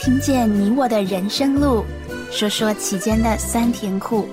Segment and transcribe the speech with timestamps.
[0.00, 1.84] 听见你我的人生路，
[2.30, 4.26] 说说其间的酸甜苦，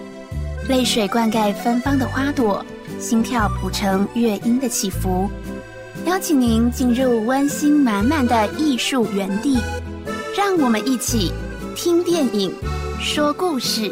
[0.70, 2.66] 泪水灌溉芬芳的花朵，
[3.02, 5.30] 心跳谱成乐音的起伏。
[6.06, 9.60] 邀请您进入温馨满满的艺术园地，
[10.38, 11.34] 让我们一起
[11.76, 12.50] 听电影，
[13.02, 13.92] 说故事。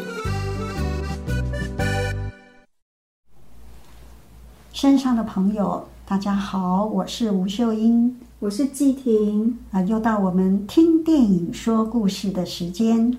[4.72, 8.18] 线上的朋友，大家好，我是吴秀英。
[8.38, 13.16] 我是季婷啊，又到我们听电影说故事的时间。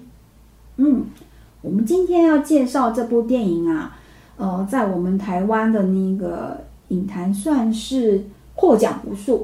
[0.76, 1.06] 嗯，
[1.62, 3.98] 我们今天要介绍这部电影啊，
[4.38, 9.40] 呃，在我们台湾的那个影坛算是获奖无数，《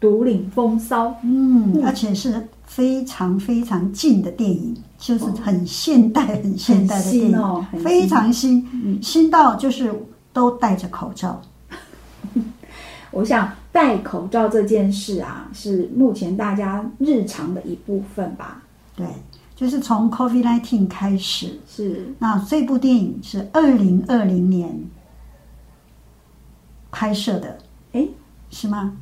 [0.00, 1.08] 独领风骚》。
[1.22, 8.66] 嗯，而且是非常非常近的电影，就是很现代、很现代的电影，非常新，
[9.02, 9.94] 新到就是
[10.32, 11.42] 都戴着口罩。
[13.12, 18.60] 我想戴口罩这件事啊，是目前大家日常的一部分吧？
[18.96, 19.06] 对，
[19.54, 21.60] 就是从 COVID-19 开始。
[21.64, 22.12] 是。
[22.18, 24.80] 那这部电影是二零二零年
[26.90, 27.56] 拍摄的，
[27.92, 28.08] 哎，
[28.50, 28.94] 是吗？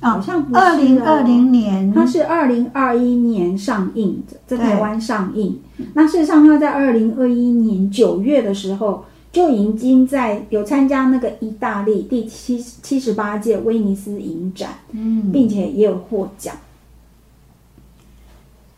[0.00, 0.60] 啊好像不是。
[0.60, 5.60] 二零二零年，它是二零二一年上映的，在台湾上映。
[5.94, 9.04] 那事实上，它在二零二一年九月的时候。
[9.36, 16.56] 就已经在有参加那个意大利第七七十八届威尼斯影展，嗯，并且也有获奖。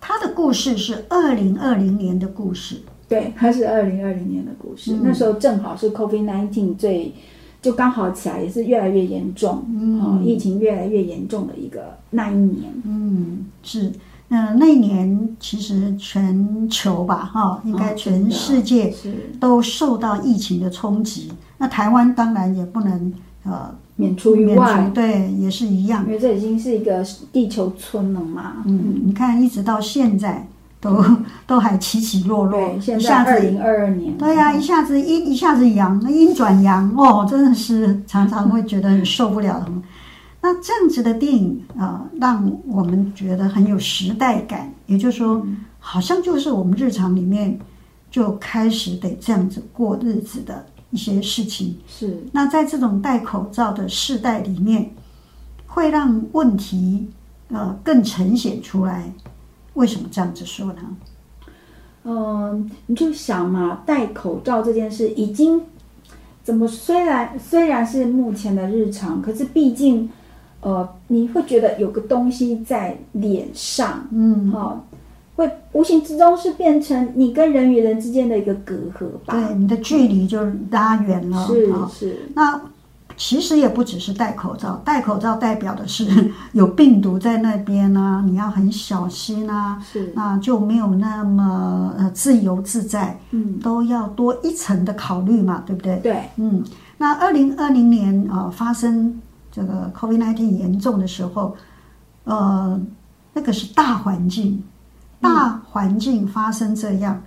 [0.01, 4.99] 他的故事是二零二零年的故事，对，他是二零二零年的故事。
[5.01, 7.13] 那时候正好是 COVID nineteen 最
[7.63, 13.93] 就刚好起来，也是越来越严重，嗯，疫情越来越严重的一个那一年，嗯，是。
[14.31, 18.93] 嗯，那年其实全球吧，哈，应该全世界
[19.41, 21.33] 都受到疫情的冲击。
[21.57, 23.13] 那台湾当然也不能
[23.45, 26.05] 呃免除于外，对，也是一样。
[26.07, 28.57] 因为这已经是一个地球村了嘛。
[28.67, 30.47] 嗯，你看，一直到现在
[30.79, 31.03] 都
[31.47, 32.79] 都还起起落落。
[32.79, 34.17] 现在二零二二年。
[34.19, 39.65] 对呀，一下子阴，一下子阳，阴转阳，哦，真的是常常会觉得很受不了。
[40.41, 45.45] 那这样子的电影啊，让我们觉得很有时代感，也就是说，
[45.81, 47.59] 好像就是我们日常里面
[48.09, 51.77] 就开始得这样子过日子的一些事情。
[51.89, 52.23] 是。
[52.31, 54.89] 那在这种戴口罩的世代里面，
[55.67, 57.09] 会让问题
[57.49, 59.13] 呃更呈现出来。
[59.75, 60.97] 为什么这样子说呢？
[62.05, 65.61] 嗯，你就想嘛，戴口罩这件事已经
[66.45, 66.69] 怎么？
[66.69, 70.09] 虽然虽然是目前的日常，可是毕竟。
[70.61, 74.81] 呃，你会觉得有个东西在脸上，嗯，哈，
[75.37, 79.35] 会无形之中是变成你跟人与人之间的一个隔阂吧？
[79.35, 80.41] 对，你的距离就
[80.73, 81.47] 拉远了。
[81.47, 82.29] 是是。
[82.35, 82.61] 那
[83.17, 95.97] 其实也不只是戴口罩，戴口罩代表的是 有病毒在那边呢，你要很小心啊，是，那就没有那么呃自由自在，嗯，都要多一层的考虑嘛，对不对？
[95.99, 96.65] 对，嗯，
[96.97, 99.21] 那二零二零年啊发生。
[99.59, 101.57] 这个 COVID-19 严重的时候，
[102.23, 102.81] 呃，
[103.33, 104.63] 那个是大环境，
[105.21, 107.21] 大环境发生这样，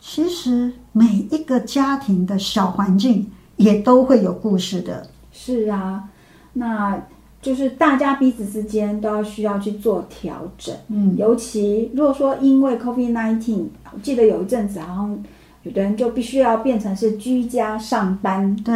[0.00, 5.06] 其实每一个家庭的小环境也都会有故事的。
[5.30, 6.08] 是啊，
[6.54, 6.98] 那
[7.42, 10.74] 就是大家彼此之间都要需要去做调整。
[10.88, 15.22] 嗯，尤其如果说因为 COVID-19，我记得有一阵子好像。
[15.62, 18.74] 有的人就必须要变成是居家上班，对，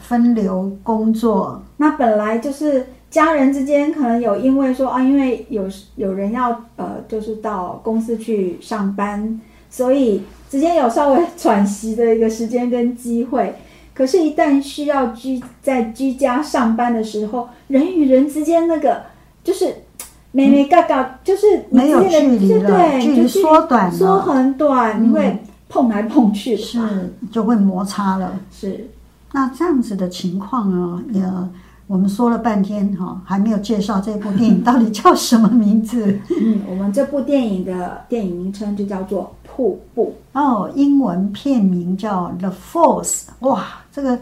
[0.00, 1.62] 分流工作。
[1.78, 5.64] 那本来就是家人之间可能有因为说啊，因为有
[5.94, 13.54] 有人要呃，就是到公司去上班，所以之间有稍微喘息的一个时间跟机会。
[13.94, 19.04] 可是，一旦需要居在居家上班的时候，人与人之间那个
[19.42, 19.74] 就是
[20.32, 25.38] 没没嘎嘎，就是没有距离了，距离缩短了，缩很短，你会。
[25.68, 28.38] 碰来碰去是就会摩擦了。
[28.50, 28.88] 是，
[29.32, 31.02] 那这样子的情况呢？
[31.12, 31.22] 也
[31.88, 36.18] 我们说了半天哈，还没有介绍这部电影到底叫什么名字。
[36.40, 43.04] 嗯，我们这部电影的电影名称就叫做《瀑布》哦，英文片名叫《The Falls》。
[43.40, 44.18] 哇，这个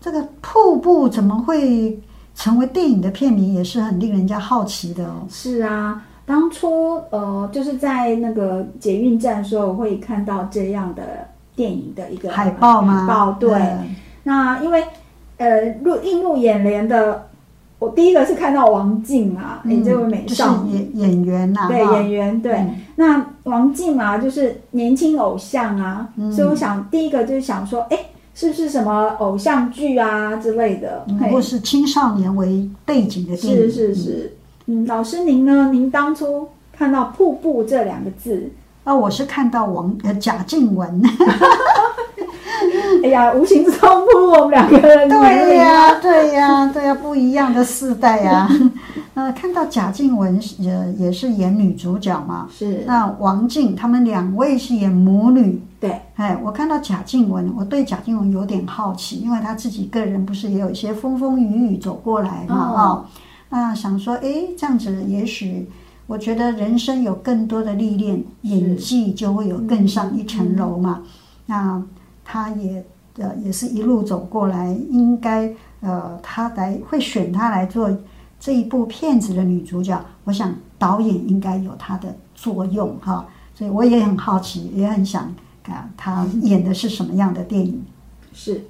[0.00, 2.00] 这个瀑布怎么会
[2.34, 5.26] 成为电影的片名，也是很令人家好奇的哦。
[5.28, 6.02] 是啊。
[6.32, 13.00] 当初呃，就是在那个捷运站的时候，我会看到这样的电影的一个海报吗？
[13.00, 13.50] 海报对。
[14.22, 14.82] 那因为
[15.36, 17.26] 呃，入映入眼帘的，
[17.78, 22.66] 我第一个是看到王静嘛，哎，这位美少演演员呐，对演员对。
[22.96, 27.98] 那王静嘛，就是年轻偶像啊，所以我想第一个就是想说，哎，
[28.34, 31.04] 是不是什么偶像剧啊之类的？
[31.30, 33.60] 或是青少年为背景的电影？
[33.64, 34.36] 是是是。
[34.66, 35.70] 嗯，老师您呢？
[35.72, 38.50] 您当初看到“瀑布”这两个字。
[38.84, 41.02] 啊，我是看到王呃贾静雯。
[43.02, 48.48] 哎呀，无形之中步入我们两个人对呀，对呀，对呀，不一样的世代呀。
[49.14, 52.84] 呃，看到贾静雯也也是演女主角嘛，是。
[52.86, 55.60] 那王静他们两位是演母女。
[55.80, 56.00] 对。
[56.14, 63.04] 哎，我看到贾静雯，我对贾静雯有点好奇，因为她自己个人不是也有一些风风雨雨走过来嘛，哈。
[63.52, 65.68] 那想说，哎，这样子也许，
[66.06, 71.02] 我觉得人生有更多的历练，演技就会有更上一层楼嘛。
[71.46, 71.80] 那
[72.24, 72.84] 她也。
[73.18, 77.94] 呃，也是一路走过来，应该呃，他来会选他来做
[78.40, 80.02] 这一部片子的女主角。
[80.24, 85.30] 我想导演应该有他的作用哈，所以我也很好奇，也很想
[85.62, 87.84] 看他演的是什么样的电影。
[88.32, 88.64] 是，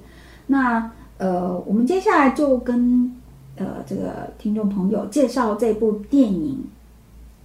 [0.47, 3.15] 那呃，我们接下来就跟
[3.55, 6.63] 呃这个听众朋友介绍这部电影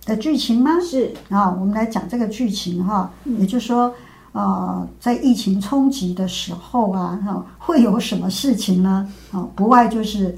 [0.05, 0.79] 的剧情吗？
[0.81, 3.95] 是啊，我们来讲这个剧情哈，也就是说。
[4.33, 9.11] 呃，在疫情冲击的时候啊，哈，会有什么事情呢？
[9.33, 10.37] 啊，不外就是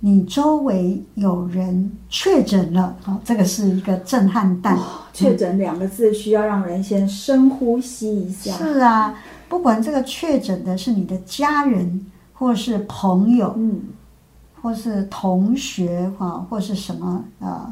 [0.00, 4.76] 你周围有人确诊了，啊，这个是一个震撼弹。
[5.14, 8.52] 确诊两个字需要让人先深呼吸一下。
[8.56, 9.14] 是啊，
[9.48, 12.04] 不管这个确诊的是你的家人，
[12.34, 13.80] 或是朋友，嗯，
[14.62, 17.70] 或是同学，哈，或是什么呃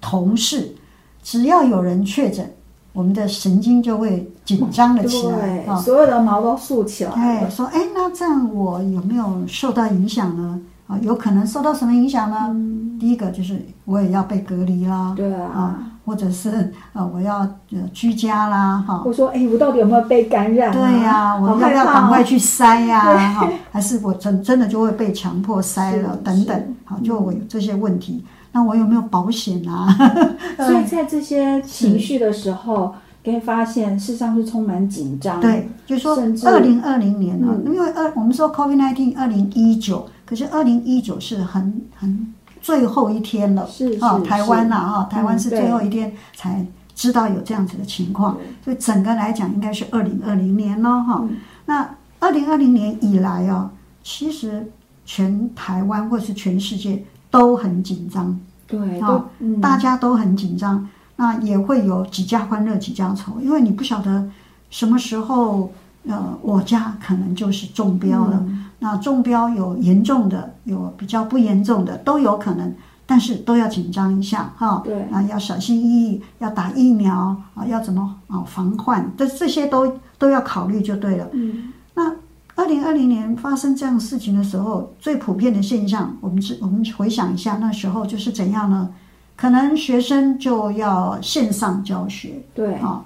[0.00, 0.74] 同事，
[1.22, 2.50] 只要有人确诊。
[2.92, 7.10] 我们的神经就会紧张了起来，啊，所有的毛都竖起来。
[7.10, 10.60] 哎，说，哎，那这样我有没有受到影响呢？
[10.86, 12.54] 啊，有可能受到什么影响呢？
[13.00, 17.38] 第一个就是我也要被隔离啦，对啊，或者是呃我要
[17.72, 19.02] 呃居家啦，哈。
[19.04, 20.72] 我说，哎，我到底有没有被感染？
[20.72, 23.34] 对呀，我要不要赶快去筛呀？
[23.34, 26.16] 哈，还是我真真的就会被强迫筛了？
[26.24, 28.24] 等等，好，就会有这些问题。
[28.52, 29.88] 那我有没有保险啊？
[30.58, 35.40] 所以在这些情绪的时候，可以发现事实上是充满紧张。
[35.40, 42.32] 对，就说二零二零年啊，因为二我们说 COVID nineteen 二零一九，可是二零一九是很很
[42.64, 51.22] 最后一天了，是啊，台湾呐啊，台湾是最后一天才知道有这样子的情况，所以整个来讲应该是二零二零年了哈。
[51.66, 53.70] 那二零二零年以来啊，
[54.02, 54.72] 其实
[55.04, 57.04] 全台湾或是全世界。
[57.34, 59.24] 都很紧张，对啊，
[59.60, 64.30] 大家都很紧张，那也会有几家欢乐几家愁，因为你不晓得
[64.70, 65.72] 什么时候，
[66.06, 68.44] 呃，我家可能就是中标了。
[68.78, 72.74] 那中标有严重的，有比较不严重的，都有可能，
[73.06, 74.82] 但是都要紧张一下哈。
[74.84, 81.28] 对啊，要小心翼翼，要打疫苗啊，要怎么啊防患，这这些都都要考虑就对了。
[81.32, 82.12] 嗯，那。
[82.56, 88.90] 二零二零年发生这样事情的时候，最普遍的现象，我们是我们回想一下，那时候就是怎样呢？
[89.34, 93.04] 可能学生就要线上教学，对啊，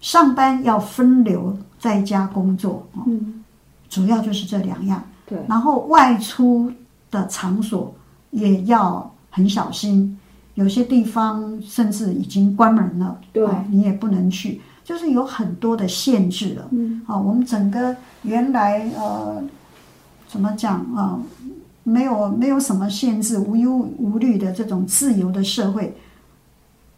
[0.00, 3.42] 上班要分流在家工作，嗯，
[3.88, 5.38] 主要就是这两样，对。
[5.48, 6.72] 然后外出
[7.10, 7.94] 的场所
[8.30, 10.18] 也要很小心，
[10.54, 14.60] 有些地方甚至已经关门了，对，你也不能去。
[14.82, 19.40] 就是有很多的限制了，嗯，啊，我们整个原来呃，
[20.26, 21.20] 怎么讲啊，
[21.84, 25.96] 没有没有什么限制，无忧无虑的这种自由的社会，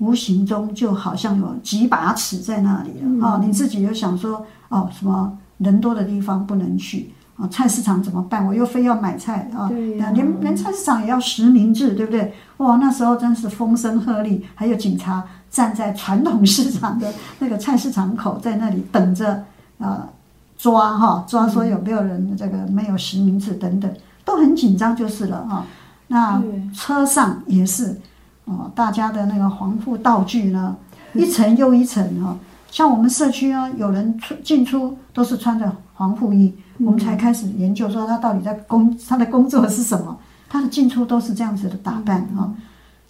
[0.02, 3.40] 无形中就好像有几把尺在那里了啊！
[3.44, 7.46] 你自己又想说哦，什么人多的地方不能去啊？
[7.46, 8.44] 菜市场怎么办？
[8.44, 12.34] 我又非要买菜啊，连连菜市场也要实名制，对不对？
[12.56, 15.24] 哇，那时候真是风声鹤唳，还有警察。
[15.52, 19.44] 站在传统市场的那个菜市场口，在那里等着，
[19.76, 20.08] 呃，
[20.56, 23.94] 抓哈抓，说有没有人这个没有实名制等等，
[24.24, 25.66] 都很紧张就是了哈。
[26.06, 26.42] 那
[26.74, 28.00] 车上也是，
[28.44, 30.76] 哦，大家的那个防护道具呢，
[31.14, 32.36] 一层又一层哈。
[32.70, 40.18] 像我们社区啊，有人出进出都是穿着防护衣，我们才开始研究说他到底在工他的工作是什么，
[40.48, 42.52] 他的进出都是这样子的打扮哈。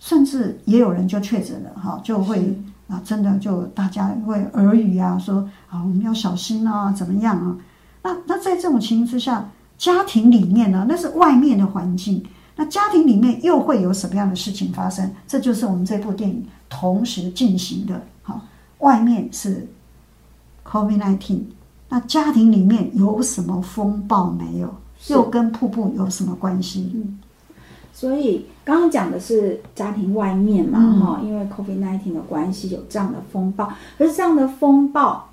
[0.01, 7.57] 甚至也有人就确诊了，哈，就会啊，真的就大家会耳语啊，说啊，我们要小心啊，怎么样啊？
[8.03, 9.49] 那那在这种情形之下，
[9.79, 12.21] 家庭里面呢，那是外面的环境，
[12.63, 15.13] 那家庭里面又会有什么样的事情发生？
[15.27, 18.41] 这就是我们这部电影同时进行的，好，
[18.79, 19.67] 外面是
[20.65, 21.41] COVID-19，
[21.89, 24.73] 那家庭里面有什么风暴没有？
[25.09, 26.93] 又跟瀑布有什么关系？
[26.95, 27.19] 嗯。
[27.93, 35.29] 所以刚刚讲的是家庭外面嘛，哈，因为 COVID-19 的关系有这样的风暴，可是这样的风暴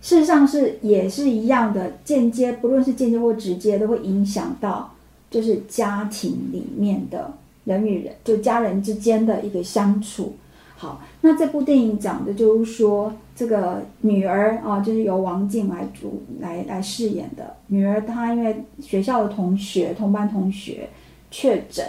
[0.00, 4.92] 事实上是也是一样的，间接不论是间接或直接都会影响到，
[5.32, 7.32] 就是家庭里面的
[7.64, 10.36] 人与人，就家人之间的一个相处。
[10.76, 20.88] 好，那这部电影讲的就是说，这个女儿啊，就是由王静来主来来饰演的女儿，她因为学校的同学同班同学
[21.30, 21.86] 确诊，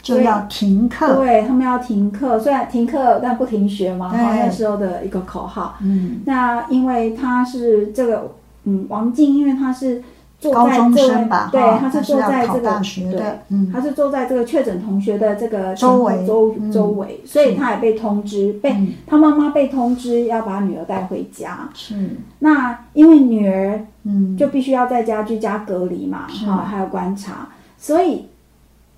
[0.00, 1.16] 就要停课。
[1.16, 5.76] 对他们要停课，虽然停课但不停学嘛，对哈，那时候的一个口号。
[5.82, 8.32] 嗯，那因为她是这个，
[8.62, 10.00] 嗯，王静，因为她是
[10.40, 12.80] 坐高中在这位，生吧，对，哈他是坐在这个
[13.12, 21.68] 对他是坐在这个确诊同学的这个周围周嗯周围，所以他也被通知，被嗯他妈妈被通知要把女儿带回家。
[21.74, 21.94] 是，
[22.38, 28.24] 那因为女儿嗯，就必须要在家居家隔离嘛，是哈，还有观察，所以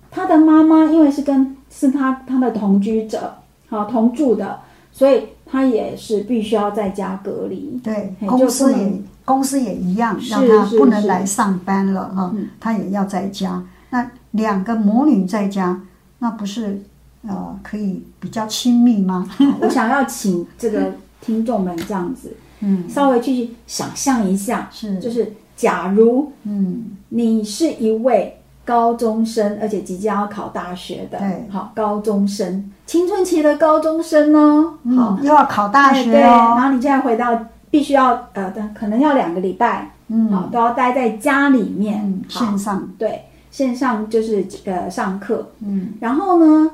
[0.09, 3.33] 他的妈妈因为是跟是他他的同居者，
[3.67, 4.59] 好同住的，
[4.93, 7.77] 所以他也是必须要在家隔离。
[7.83, 8.93] 对，嘿公司也
[9.25, 13.63] 公司也一样，是让他不能是来上班了哈嗯，他也要在家。
[13.89, 15.79] 那两个母女在家，
[16.19, 16.81] 那不是
[17.27, 19.27] 呃可以比较亲密吗？
[19.61, 35.17] 我想要请这个听众们这样子，嗯，稍微去想象一下，是，就是假如嗯，你是一位高中生，而且即将要考大学的对，好高中生，青春期的高中生哦，好。
[35.19, 37.37] 嗯，又要考大学对对，然哦，后你现在回到
[37.73, 45.93] 必须要呃，可能要两个礼拜，好嗯都要待在家里面线上，对线上就是呃上课，嗯。
[45.99, 46.69] 然后呢，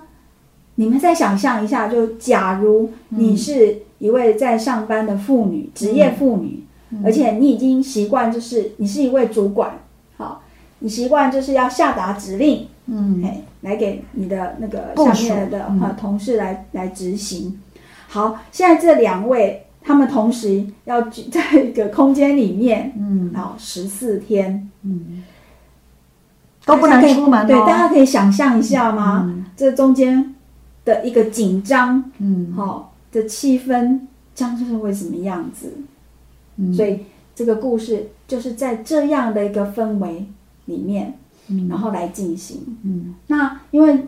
[0.76, 6.66] 你们再想象一下，就假如你是一位在上班的妇女，职业妇女，
[7.06, 9.80] 而且你已经习惯，就是你是一位主管，
[10.18, 10.42] 好，
[10.80, 13.24] 你习惯就是要下达指令，嗯。
[13.24, 15.80] 哎，来给你的那个下面的嗯。
[15.80, 17.58] 呃同事来来执行。
[18.10, 23.34] 好，现在这两位他们同时要居在一个空间里面，嗯。
[23.34, 25.24] 好十四天，嗯，
[26.64, 29.24] 都不能出门对，大家哦，可以想象一下吗？
[29.28, 29.46] 嗯。
[29.58, 30.36] 这中间
[30.86, 32.54] 的一个紧张，嗯。
[32.56, 34.02] 好、的气氛，
[34.36, 35.74] 将是会什么样子？
[36.58, 37.00] 嗯，所以
[37.34, 40.28] 这个故事就是在这样的一个氛围
[40.66, 41.18] 里面，
[41.48, 41.68] 嗯。
[41.68, 42.78] 然后来进行。
[42.84, 44.06] 嗯，那因为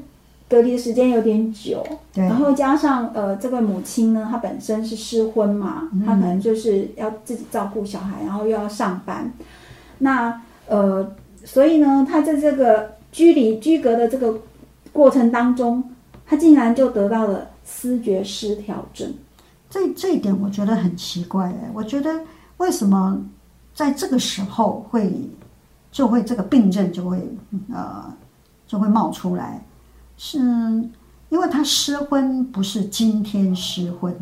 [0.51, 1.81] 隔离的时间有点久，
[2.11, 9.31] 对然后加上呃，这位母亲呢，她本身是失婚嘛，嗯她可能就是要自己照顾小孩，然后又要上班，
[9.99, 11.09] 那呃，
[11.45, 14.37] 所以呢，她在这个居离居隔的这个
[14.91, 15.81] 过程当中，
[16.25, 19.13] 她竟然就得到了思觉失调症。
[19.69, 22.13] 这这一点我觉得很奇怪哎，我觉得
[22.57, 23.17] 为什么
[23.73, 25.13] 在这个时候会
[25.93, 27.17] 就会这个病症就会
[27.73, 28.13] 呃
[28.67, 29.63] 就会冒出来，
[30.23, 30.37] 是
[31.29, 34.15] 因为他失婚不是今天失婚，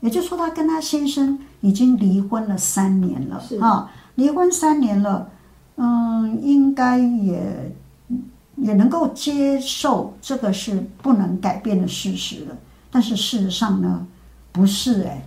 [0.00, 5.30] 也就是说他跟他先生已经离婚了三年了啊，离婚三年了，
[5.76, 7.70] 嗯，应该也
[8.56, 12.56] 也能够接受这个是不能改变的事实了，
[12.90, 14.06] 但是事实上呢？
[14.52, 15.22] 不是哎，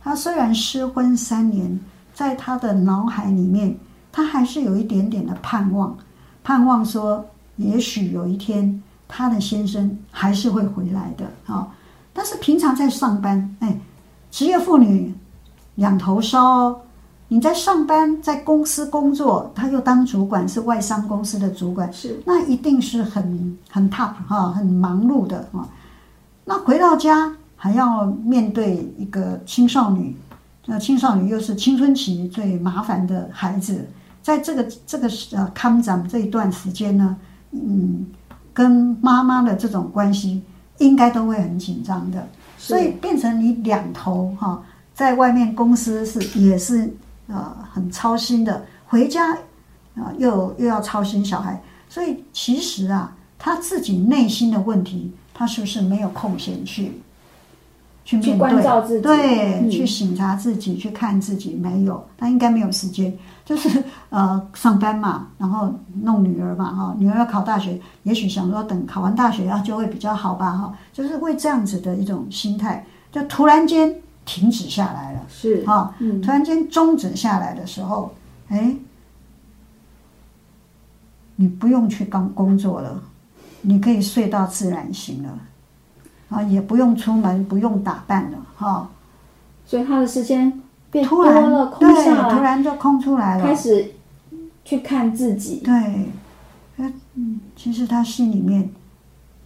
[0.00, 1.78] 他虽然失婚三年，
[2.12, 3.76] 在他的脑海里面，
[4.10, 5.96] 他还是有一点点的盼望，
[6.42, 7.24] 盼望说，
[7.56, 11.66] 也许有一天他的先生还是会回来的啊、
[12.12, 13.80] 但是平常在上班，哎，
[14.30, 15.14] 职业妇女
[15.76, 16.80] 两头烧哦。
[17.30, 25.68] 你在上班，在公司工作，他又当主管，是外商公司的主管，是那一定是很很 top 哈，很忙碌的啊。
[26.46, 30.16] 那回到家还要面对一个青少女，
[30.64, 33.86] 那青少女又是青春期最麻烦的孩子，
[34.22, 37.14] 在这个这个呃康长这一段时间呢，
[37.50, 38.06] 嗯，
[38.58, 40.42] 跟妈妈的这种关系
[40.78, 44.60] 应该都会很紧张的，所以变成你两头哈，
[44.92, 46.92] 在外面公司是也是
[47.28, 49.32] 呃很操心的，回家
[49.94, 57.00] 啊、又又要操心小孩，所以其实啊，他自己内心的问题，他是不是没有空闲去
[58.08, 58.32] 去面对？
[58.32, 63.12] 去关照自己对，嗯去省察自己，去看自己，没有，他应该没有时间，
[63.44, 75.20] 就是呃上班嘛，然后弄女儿嘛，哈、女儿要考大学，也许想说等考完大学啊就会比较好吧，哈、就是会这样子的一种心态，就突然间停止下来了。
[75.28, 78.14] 是啊，嗯突然间终止下来的时候，
[78.48, 78.74] 哎，
[81.36, 83.02] 你不用去刚工作了，
[83.60, 85.38] 你可以睡到自然醒了，
[86.28, 88.88] 啊，也不用出门，不用打扮了，哈、
[89.64, 93.92] 所以他的时间变突然多了，空对，下来，突然就空出来了，开始
[94.64, 95.60] 去看自己。
[95.64, 95.72] 对，
[96.76, 98.70] 呃嗯，其实他心里面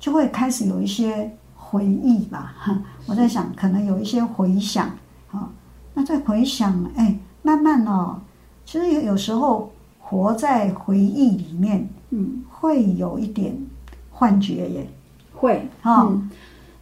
[0.01, 2.55] 就会开始有一些回忆吧。
[2.59, 4.91] 哈我在想，可能有一些回想
[5.31, 5.49] 啊。
[5.95, 8.19] 那在回想，哎，慢慢哦，
[8.65, 9.71] 其实有有时候
[10.01, 13.57] 活在回忆里面，嗯，会有一点
[14.11, 14.89] 幻觉耶。
[15.35, 16.31] 会哦嗯，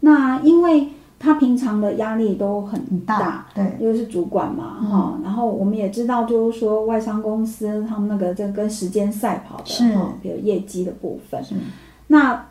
[0.00, 0.88] 那因为
[1.19, 9.88] 他平常的压力都很很大，对，因为是主管嘛，哈、然后我们也知道，就是说外商公司他们那个这跟时间赛跑是。
[9.90, 11.42] 的哈，比如业绩的部分，
[12.07, 12.47] 那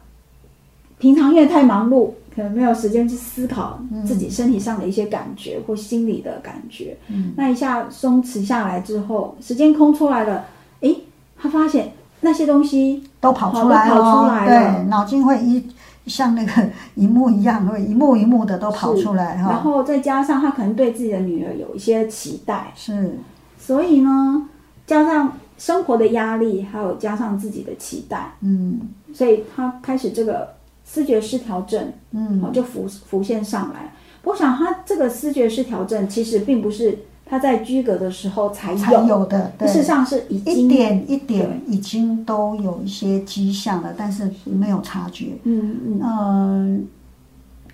[1.00, 6.96] 平常因为太忙碌，可能没有时间去思考自己身体上的一些感觉或心理的感觉。
[7.08, 10.46] 嗯，那一下松弛下来之后，时间空出来了，
[10.82, 10.96] 诶，
[11.38, 11.92] 他发现
[12.22, 15.66] 那些东西都跑出，来了对，脑筋会一
[16.06, 23.18] 像那个一幕一样，会一幕一幕的都跑出来然，后再加上他可能对自己的女儿有一些期待，是，
[23.60, 24.50] 所以呢，
[24.88, 28.80] 加上生活的压力，还有加上自己的期待，嗯。
[29.12, 30.48] 所以他开始这个
[30.86, 33.92] 思觉失调症，哦，嗯，就浮浮现上来。
[34.24, 36.96] 我想他这个思觉失调症其实并不是
[37.30, 39.26] 他在居隔的时候才有，才有。
[39.28, 45.38] 的，事实上是已一经点一点已经都有一些迹象了，但是没有察觉。
[45.44, 46.02] 嗯嗯。
[46.02, 46.88] 嗯，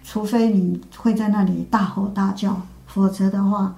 [0.04, 3.74] 除非你会在那里大吼大叫，否则的话，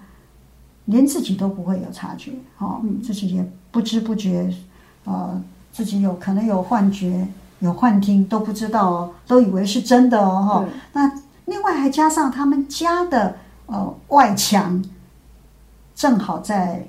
[0.86, 3.00] 连自己都不会有察觉，哦，嗯。
[3.00, 4.51] 自己也不知不觉，
[5.05, 5.39] 呃，
[5.72, 7.27] 自己有可能有幻觉、
[7.60, 11.12] 有幻听都不知道哦，都以为是真的哦，那
[11.46, 13.36] 另外还加上他们家的
[13.67, 14.84] 呃外墙，
[15.98, 16.86] 正好在，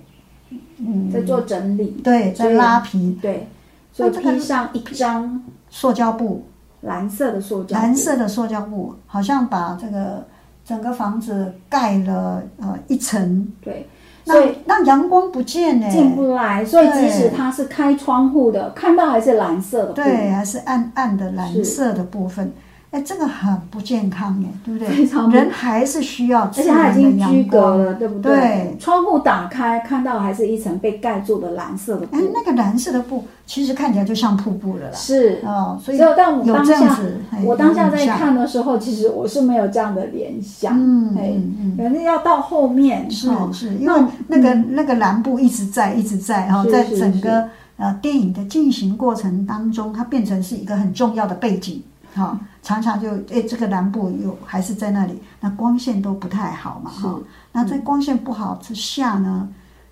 [0.77, 3.49] 嗯，在做整理，对，在拉皮，对，
[3.91, 6.45] 所以这个披上一张塑胶布，
[6.83, 10.27] 蓝色的塑胶布，蓝色的塑胶布，好像把这个
[10.63, 13.89] 整个房子盖了呃一层，对，
[14.27, 15.91] 所以让让阳光不见呢。
[15.91, 22.53] 进不来，所以即使它是开窗户的，看到还是蓝色的，对，还是暗暗的蓝色的部分，
[22.91, 24.89] 哎，这个很不健康哎，对不对？
[24.89, 27.79] 非常不人还是需要而自且它已经居隔光。
[27.85, 28.35] 了，对不对？
[28.35, 28.77] 对。
[28.81, 32.17] 窗户打开，看到还是一层被盖住的蓝色的布。
[32.17, 34.95] 哎，，那个蓝色的布其实看起来就像瀑布了啦。
[34.95, 35.43] 是。
[35.45, 47.47] 哦，所以只有但我当下这样子，哎我当下在看的时候，其实我是没有这样的联想，嗯哎嗯嗯，反正要到后面是哦是，因为那个那个蓝布一直在一直在哈，在整个
[47.77, 51.83] 呃电影的进行过程当中，它变成是一个很重要的背景
[52.19, 57.21] 哈，常常就哎这个南部有还是在那里，那光线都不太好嘛哈，
[57.53, 59.49] 那在光线不好之下呢，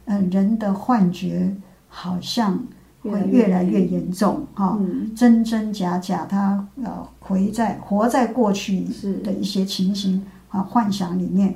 [0.07, 1.55] 呃人的幻觉
[1.89, 2.59] 好像
[3.03, 9.19] 会越来越严重哈，嗯，真真假假，他呃回在活在过去是。
[9.19, 11.55] 的一些情形啊幻想里面，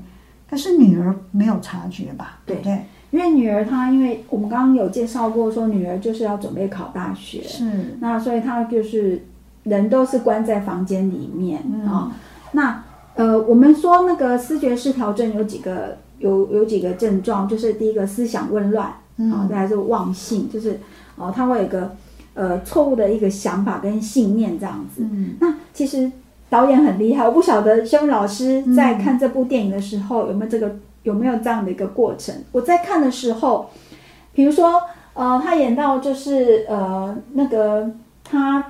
[0.49, 2.39] 可是女儿没有察觉吧？
[2.47, 2.85] 对不对？
[3.11, 9.27] 因为女儿她，因为我们刚刚有介绍过，说女儿就是要准备考大学，是，那所以她就是
[9.71, 11.87] 人都是关在房间里面嗯。
[11.87, 12.13] 啊、
[12.53, 12.83] 那
[13.15, 19.33] 呃，我们说那个思觉失调症有几个有有几个症状，就是第一个思想紊乱，嗯。
[19.33, 20.79] 啊，再来是忘性，就是
[21.17, 21.97] 哦，他会有一个
[22.35, 25.03] 呃错误的一个想法跟信念这样子。
[25.03, 25.35] 嗯。
[25.41, 26.11] 那其实
[26.49, 28.75] 导演很厉害，我不晓得修老师嗯。
[28.75, 32.35] 在看这部电影的时候有没有这个有没有这样的一个过程。
[32.53, 33.71] 我在看的时候，
[34.33, 34.81] 比如说
[35.15, 37.91] 呃，他演到就是呃那个
[38.23, 38.65] 他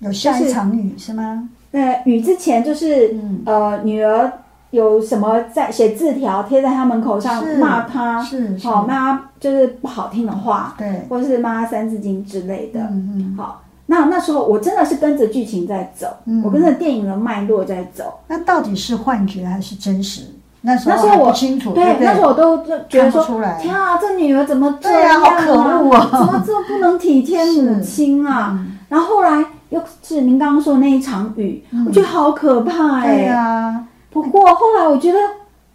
[0.00, 1.48] 有下一场雨是吗？
[1.70, 4.32] 那雨之前就是、嗯呃女儿
[4.70, 12.80] 有什么在写字条贴在他门口上骂她，是是好、骂他就是不好听的话，对，或者是骂她三字经之类的。
[12.80, 18.20] 嗯嗯，好，那那时候我真的是跟着剧情在走，嗯我跟着电影的脉络在走。
[18.28, 20.22] 那到底是幻觉还是真实？
[20.60, 21.96] 那时候那时候我不清楚，对？
[22.00, 22.58] 那时候我都
[22.88, 23.24] 觉得说
[23.60, 28.52] 天啊，这女儿怎么这样好可恶啊怎么这么不能体贴母亲啊？
[28.58, 35.18] 嗯然后后来又是您刚刚说的那一场雨，我觉得好可怕哎、对呀，不过后来我觉得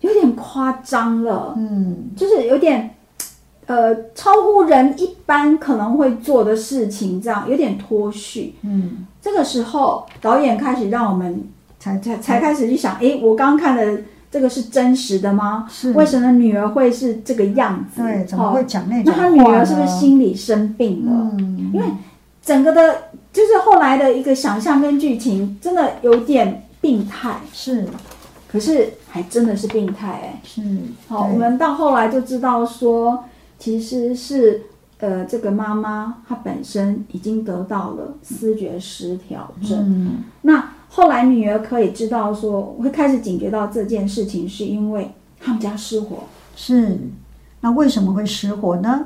[0.02, 2.90] 有点夸张了，嗯，就是有点。
[3.66, 8.56] 呃，超乎人一般可能会做的事情，这样有点脱序。
[8.62, 11.46] 嗯，这个时候，导演开始让我们
[11.80, 15.66] 才才才开始去想，诶，我刚刚看的这个是真实的吗？
[15.70, 18.02] 是为什么女儿会是这个样子？
[18.02, 19.30] 对，怎么哦会讲那那种话呢？
[19.30, 21.32] 她女儿是不是心理生病了？
[21.40, 21.86] 嗯，因为
[22.42, 22.96] 整个的，
[23.34, 27.86] 就是后来的一个想象跟剧情，真的有点病态，是。
[28.48, 30.62] 可是还真的是病态哎、是，
[31.08, 33.24] 好，我们到后来就知道说，
[33.58, 34.62] 其实是
[35.00, 39.80] 呃，这个妈妈她本身已经得到了思觉失调症。
[39.80, 40.24] 嗯。
[40.44, 47.00] 那后来女儿可以知道说，会开始警觉到这件事情，是因为他们家失火，是，
[47.62, 49.06] 那为什么会失火呢？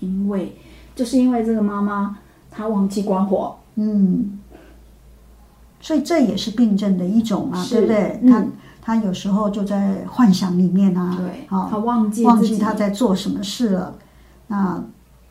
[0.00, 0.54] 因为
[0.94, 2.18] 就是因为这个妈妈
[2.56, 4.38] 她忘记关火，嗯，
[5.80, 8.20] 所以这也是病症的一种嘛，是对不对？
[8.22, 8.44] 嗯他
[8.80, 13.92] 他有时候就在幻想里面啊，对，啊，他忘记忘记他在做什么事了。
[14.46, 14.80] 那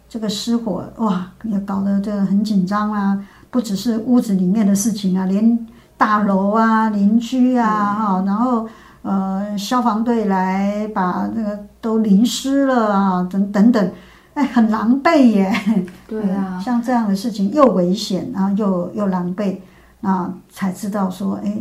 [0.10, 3.26] 这个失火哇，也搞得这个很紧张啊！
[3.50, 8.68] 不只是屋子里面的事情啊，连大楼啊、邻居啊，哈，然后
[9.04, 13.92] 呃消防队来把那个都淋湿了啊，等等等，
[14.36, 15.52] 哎，很狼狈耶。
[16.08, 19.58] 对啊，像这样的事情又危险，然后又又狼狈，
[20.02, 21.58] 啊才知道说，哎，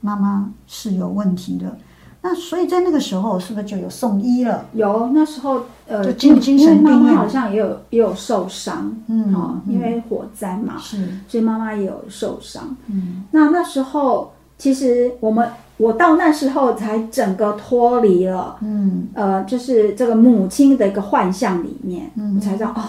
[0.00, 1.76] 妈妈是有问题的。
[2.22, 4.66] 那所以在那个时候，是不是就有送医了？
[4.74, 12.76] 有那时候，呃，就进精神因为妈妈好像也有也有受伤，嗯哦，因为火灾嘛，是，所以妈妈也有受伤。
[12.88, 15.48] 嗯那那时候其实我们
[15.80, 19.08] 我到那时候才整个脱离了，嗯。
[19.14, 22.36] 呃，就是这个母亲的一个幻象里面，嗯。
[22.36, 22.84] 我才知道哦，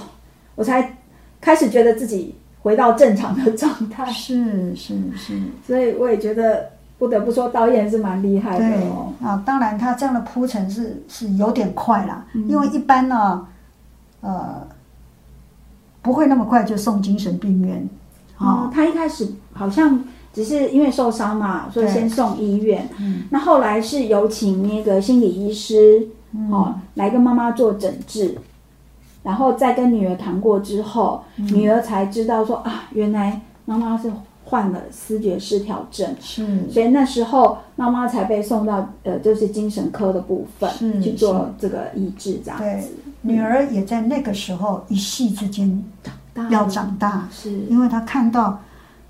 [0.56, 0.98] 我才
[1.40, 9.14] 开始觉得自己回到正常的状态，是是是，所以我也觉得不得不说导演是蛮厉害的对哦。
[9.24, 12.46] 啊，当然他这样的铺陈是是有点快啦，嗯。
[12.50, 13.48] 因为一般呢，
[14.20, 14.68] 呃，
[16.02, 17.88] 不会那么快就送精神病院，
[18.38, 22.88] 哦啊，，他一开始好像只是因为受伤嘛，所以先送医院。
[23.00, 28.38] 嗯那后来是有请那个心理医师嗯哦来跟妈妈做诊治，
[29.24, 34.10] 然后再跟女儿谈过之后，嗯女儿才知道说啊，原来妈妈是
[34.46, 36.16] 患了思觉失调症。
[36.22, 40.70] 是所以那时候妈妈才被送到呃，就是精神科的部分
[41.02, 42.90] 去做这个医治，这样子。
[43.22, 45.84] 女儿也在那个时候一夕之间
[46.50, 48.58] 要长大，是因为她看到。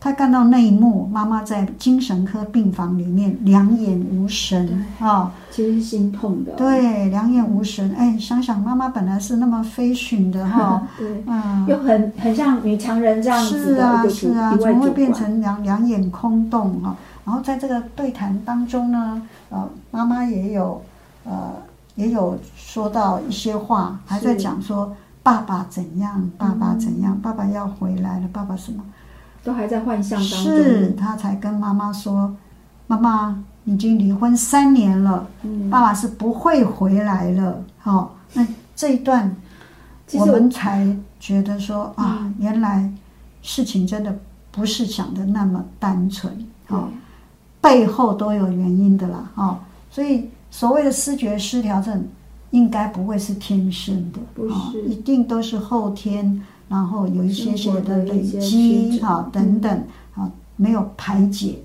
[0.03, 6.53] 她看到那一幕，妈妈在精神科病房里面两眼无神啊、其实是心痛的。
[6.53, 7.93] 对，两眼无神。
[7.95, 14.89] 哎，想想妈妈本来是那么飞寻的哈， 对，嗯，又很很像女强人这样子的是啊是啊，怎么会。
[14.91, 16.95] 变成两两眼空洞哈？
[17.23, 20.81] 然后在这个对谈当中呢，呃，妈妈也有
[21.23, 21.53] 呃
[21.95, 28.83] 也有说到一些话，还在讲说爸爸怎样，爸爸怎样，爸爸要回来了，爸爸什么？
[29.43, 30.43] 都还在幻象当中。
[30.43, 32.35] 是他才跟妈妈说，
[32.87, 37.63] 妈妈已经离婚三年了，嗯，爸爸是不会回来了。
[37.79, 39.35] 好、那这一段
[40.13, 40.87] 我们才
[41.19, 42.91] 觉得说啊嗯，原来
[43.41, 44.15] 事情真的
[44.51, 46.31] 不是想的那么单纯，
[46.67, 46.89] 啊哦，
[47.59, 49.57] 背后都有原因的啦，哦，
[49.89, 52.03] 所以所谓的思觉失调症，
[52.49, 54.53] 应该不会是天生的，不是。
[54.53, 59.83] 哦一定都是后天，然后有一些些的累积，曲折哈、等等，
[60.15, 61.59] 啊、没有排解，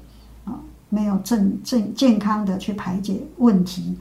[0.44, 3.96] 啊、没有正正健康的去排解问题。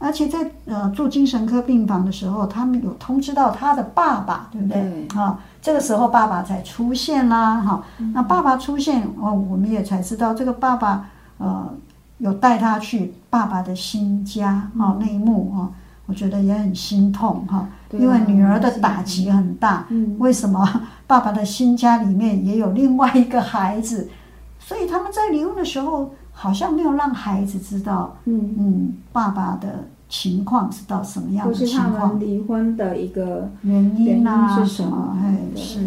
[0.00, 4.82] 而且在呃住精神科病房的时候，他们有通知到他的爸爸，对不对？
[4.82, 5.20] 对。
[5.20, 11.72] 啊，这个时候爸爸才出现啦，哈、那爸爸出现哦，我们也才知道这个爸爸呃
[12.18, 15.70] 有带他去爸爸的新家哦，那一幕哦，
[16.06, 19.86] 我觉得也很心痛哈、啊因为女儿的打击很大。
[19.88, 20.68] 嗯，为什么
[21.06, 24.08] 爸爸的新家里面也有另外一个孩子？
[24.58, 32.20] 所以他们在离婚的时候，好像没有让孩子知道，嗯，嗯，爸爸的情况是到什么样的或是他情况们。
[32.20, 35.16] 离婚的一个原因啊是什么？
[35.22, 35.86] 哎，是，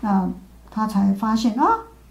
[0.00, 0.28] 那
[0.70, 1.64] 他才发现啊，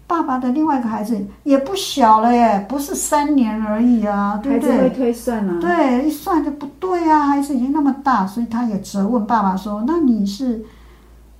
[0.06, 4.96] 爸爸的另外一个孩子也不小了耶，不是三年而已啊，对不孩子会对？
[4.96, 5.58] 推算啊。
[5.60, 10.64] 对，一算就不对啊，孩子已经那么大，所以他也责问爸爸说：“那你是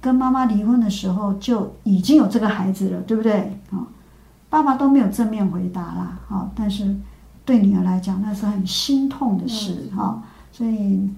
[0.01, 3.87] 跟妈妈离婚的时候就已经有这个孩子了，对不对？”啊、
[4.51, 6.93] 爸爸都没有正面回答啦，啊、但是
[7.45, 11.09] 对女儿来讲，那是很心痛的事哈、所以，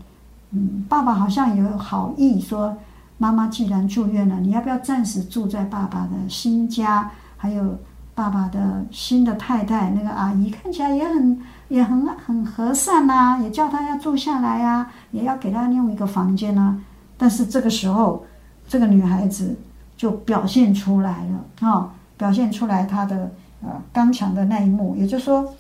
[0.51, 2.77] 嗯，爸爸好像也有好意说，
[3.17, 7.11] 妈妈既然住院了，你要不要暂时住在爸爸的新家？
[7.39, 7.79] 还有
[8.15, 16.77] 爸爸的新的太太那个阿姨，看起来也很也很很和善呐、也叫他要住下来呀、也要给他用一个房间啊。
[17.17, 18.25] 但是这个时候，
[18.69, 19.57] 这个女孩子
[19.97, 23.31] 就表现出来了啊、表现出来她的
[23.63, 25.55] 呃刚强的那一幕，也就是说，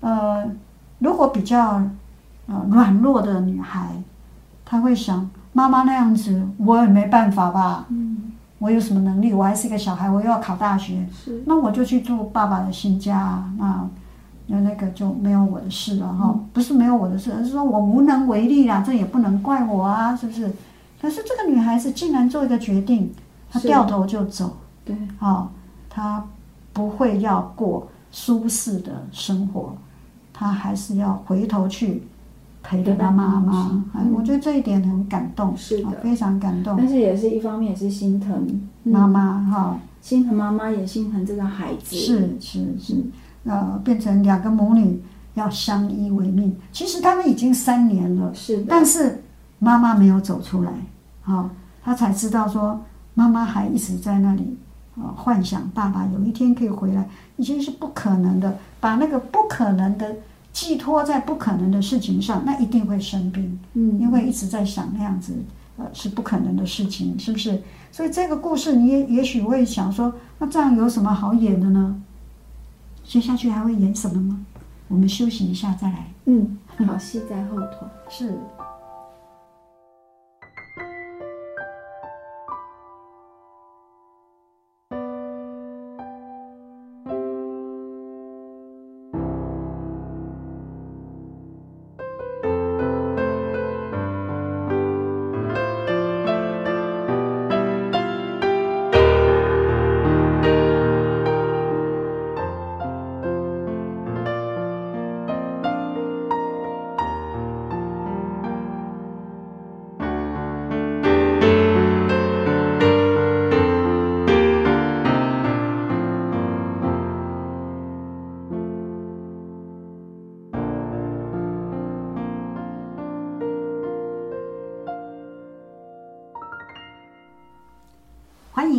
[0.00, 0.44] 呃，
[1.00, 1.82] 如果比较
[2.46, 3.90] 呃软弱的女孩，
[4.64, 7.86] 她会想妈妈那样子，我也没办法吧，
[8.58, 9.32] 我有什么能力？
[9.32, 13.88] 我还是一个小孩，我又要考大学，是，那我就去住爸爸的新家啊，那
[14.48, 20.50] 那那个就没有我的事了哈，不是没有我的事，而是说我无能为力啦，这也不能怪我啊，是不是？
[21.00, 23.12] 可是这个女孩子竟然做一个决定，
[23.50, 25.48] 她掉头就走，对，啊，
[25.88, 26.24] 她
[26.72, 29.76] 不会要过舒适的生活，
[30.32, 32.02] 她还是要回头去
[32.62, 33.84] 陪着他妈妈。
[34.14, 36.76] 我觉得这一点很感动，是的啊非常感动。
[36.76, 38.46] 但是也是一方面也是心疼
[38.84, 41.96] 嗯妈，妈哈，心疼妈妈也心疼这个孩子。
[41.96, 42.94] 是是是，
[43.44, 45.02] 呃，变成两个母女
[45.34, 46.56] 要相依为命。
[46.72, 49.22] 其实他们已经三年了，是，但是
[49.58, 50.72] 妈妈没有走出来，
[51.22, 51.48] 好、
[51.82, 52.80] 她才知道说
[53.14, 54.56] 妈妈还一直在那里，
[54.96, 58.58] 呃幻想爸爸有一天可以回来，已经是不可能的。
[58.80, 60.14] 把那个不可能的
[60.52, 63.58] 寄托在不可能的事情上，那一定会生病。
[63.74, 65.34] 嗯，因为一直在想那样子，
[65.76, 67.62] 呃，是不可能的事情，是不是？
[67.92, 72.02] 所以这个故事，你也也许会想说，那这样有什么好演的呢？
[73.04, 74.44] 接下去还会演什么吗？
[74.88, 76.06] 我们休息一下再来。
[76.26, 77.86] 嗯，好戏在后头。
[78.08, 78.38] 是。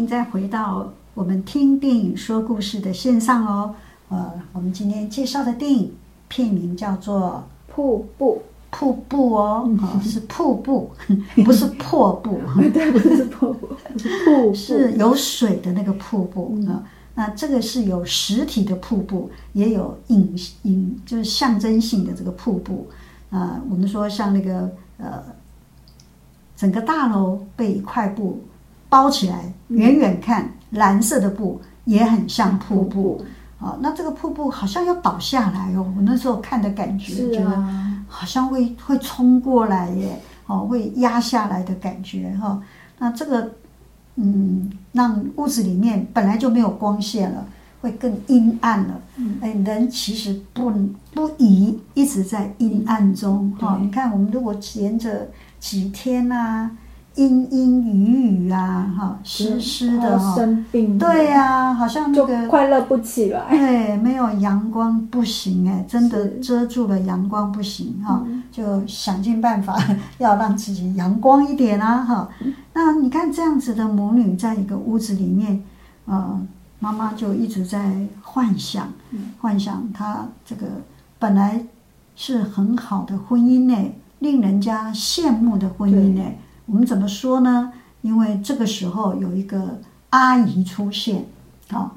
[0.10, 3.76] 再回到我们听电影说故事的线上哦。
[4.10, 5.94] 呃，我们今天介绍的电影
[6.28, 8.42] 片名叫做瀑布，
[8.76, 10.90] 《瀑布》哦， 哦是瀑布，
[11.46, 12.40] 不是破布，
[12.74, 13.70] 对，不是破布，
[14.00, 16.84] 是瀑布，是有水的那个瀑布嗯啊。
[17.14, 22.88] 那这个是有实体的瀑布，也有隐隐就是象征性的这个瀑布
[23.30, 23.62] 啊。
[23.70, 25.22] 我们说像那个呃，
[26.58, 28.42] 整个大楼被一块布
[28.90, 33.24] 包起来，远远看蓝色的布也很像瀑布。
[33.60, 33.78] 啊。
[33.80, 42.62] 那这个瀑布好像要倒下来哦，我那时候看的感觉，是觉得啊，好像会会冲过来耶，哦，会压下来的感觉哈、
[42.98, 43.52] 那这个，
[44.16, 47.46] 嗯，让屋子里面本来就没有光线了，
[47.82, 49.00] 会更阴暗了。
[49.18, 49.38] 嗯。
[49.42, 50.72] 哎，人其实不
[51.14, 53.86] 不宜一直在阴暗中哈、对。
[53.86, 56.72] 你看，我们如果沿着几天啊，
[57.20, 63.46] 阴阴雨雨啊，哈，湿湿的哈、生病，对、呀、好像那就个快乐不起来。
[63.50, 69.78] 对，没有阳光不行哎，真的遮住了阳光不行哈、嗯就想尽办法
[70.18, 72.30] 要让自己阳光一点啊哈。
[72.74, 75.62] 那你看这样子的母女在一个屋子里面，
[76.06, 76.40] 呃，
[76.80, 78.88] 妈妈就一直在幻想，
[79.42, 80.66] 幻想她这个
[81.20, 81.62] 本来
[82.16, 86.24] 是很好的婚姻呢，令人家羡慕的婚姻呢。
[86.72, 87.74] 我们怎么说呢？
[88.02, 89.80] 因为这个时候有一个
[90.12, 91.26] 阿姨出现，
[91.72, 91.92] 啊、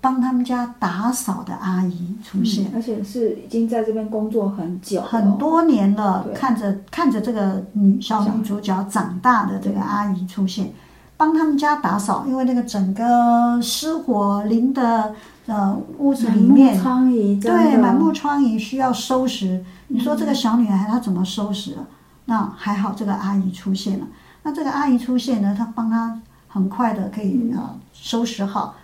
[0.00, 2.66] 帮他们家打扫的阿姨出现。
[2.66, 10.72] 嗯而且是已经在这边工作很久了，很多年了，看着看着这个女小小女主角长大的这个阿姨出现，
[11.16, 15.14] 帮他们家打扫，因为那个整个失火林的
[15.46, 19.64] 呃屋子里面满目，疮痍，对，满目疮痍需要收拾。
[19.86, 21.80] 你说这个小女孩她怎么收拾啊？
[22.28, 24.06] 那还好，这个阿姨出现了。
[24.42, 28.74] 那这个阿姨出现呢，她帮她很快的可以啊、收拾好，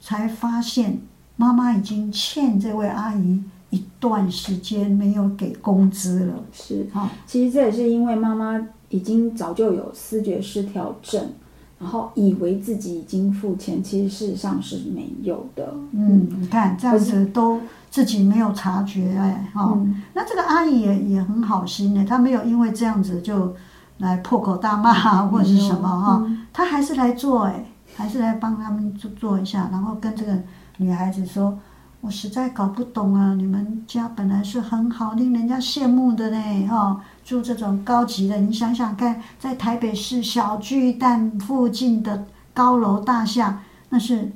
[0.00, 0.98] 才发现
[1.36, 6.34] 妈妈已经欠这位阿姨一段时间没有给工资了。
[6.50, 11.32] 是啊、其实这也是因为妈妈已经早就有思觉失调症，
[11.78, 15.74] 然后以为自己已经付钱，其实事实上是没有的。
[15.92, 17.60] 嗯，你看这样子都
[17.92, 23.54] 自己没有察觉，哎，哈、嗯那这个阿姨也也很好心呢，她没有因为这样子就
[23.98, 30.36] 来破口大骂啊或者是什么哈，嗯她还是来做，哎，还是来帮他们做做一下，然后跟这个
[30.78, 31.56] 女孩子说。
[32.04, 33.32] 我实在搞不懂啊！
[33.34, 44.32] 你们家本来是很好，令人家羡慕的呢，哈、住这种高级的，你想想看，在台北市小巨蛋附近的高楼大厦，那是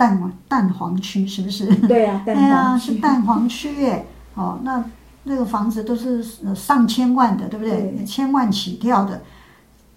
[0.00, 1.66] 蛋黄蛋黄区，是不是？
[1.86, 4.06] 对啊， 蛋哎呀，黄是蛋黄区耶！
[4.34, 4.82] 哦，那
[5.24, 7.92] 那个房子都是呃上千万的，对不对？
[7.94, 9.20] 对千万起跳的，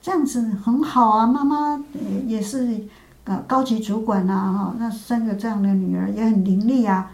[0.01, 1.25] 这样子很好啊。
[1.25, 2.85] 妈妈也也是
[3.23, 7.09] 呃高级主管呐、哈、那生个这样的女儿也很伶俐啊，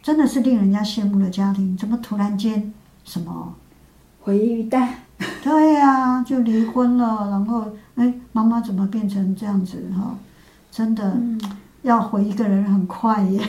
[0.00, 1.76] 真的是令人家羡慕的家庭。
[1.76, 2.72] 怎么突然间
[3.04, 3.54] 什么？
[4.20, 4.88] 回忆蛋，
[5.42, 10.14] 对呀、就离婚了，然后哎，妈妈怎么变成这样子哈、
[10.70, 11.40] 真的、嗯，
[11.82, 13.40] 要回一个人很快耶。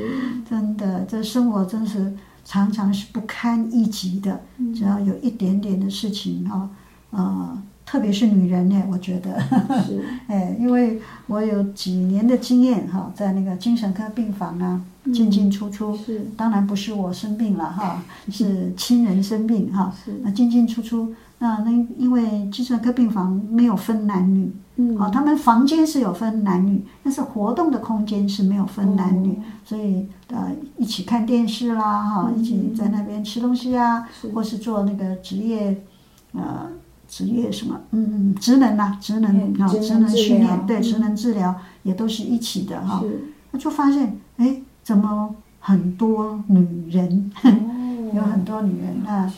[0.48, 2.12] 真的，这生活真是
[2.44, 4.40] 常常是不堪一击的。
[4.58, 6.68] 嗯只要有一点点的事情哈，
[7.10, 9.38] 呃，特别是女人呢，我觉得，
[9.84, 14.80] 是， 哎，因为我有几年的经验哈，在那个精神科病房啊，
[15.12, 15.92] 进进出出。
[15.92, 19.92] 嗯是，当然不是我生病了哈， 是亲人生病哈。
[20.04, 29.42] 是那进进出出，那那因为精神科病房没有分男女，嗯，好、他们房间是有分男女，但是活动的空间是没有分男女，哦。
[29.64, 32.38] 所以呃一起看电视啦，哈、嗯。
[32.40, 34.28] 一起在那边吃东西啊，是。
[34.28, 35.82] 或是做那个职业
[36.32, 36.68] 呃
[37.08, 41.52] 职业什么嗯职能啊职能啊、嗯职能训练对职能治疗
[41.82, 43.32] 也都是一起的哈、是。
[43.50, 47.50] 那就发现哎怎么很多女人哦，
[48.14, 49.30] 有很多女人那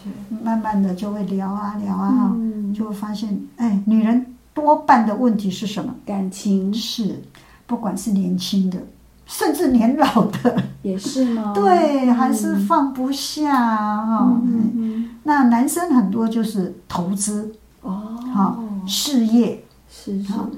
[0.43, 2.37] 慢慢的就会聊啊聊啊
[2.75, 5.95] 就会发现哎女人多半的问题是什么？
[6.07, 6.73] 感情。
[6.73, 7.23] 是，
[7.67, 8.79] 不管是年轻的，
[9.27, 11.53] 甚至年老的， 也是吗？
[11.57, 15.09] 对，还是放不下哈、嗯嗯嗯。
[15.25, 20.33] 那男生很多就是投资、哦，哈、事业，是 是。
[20.33, 20.49] 好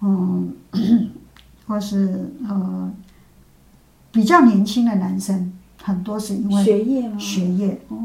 [0.00, 0.52] 嗯，
[1.66, 2.90] 或是呃
[4.12, 5.52] 比较年轻的男生，
[5.88, 7.18] 很多是因为学业吗？
[7.18, 7.96] 学业，哦，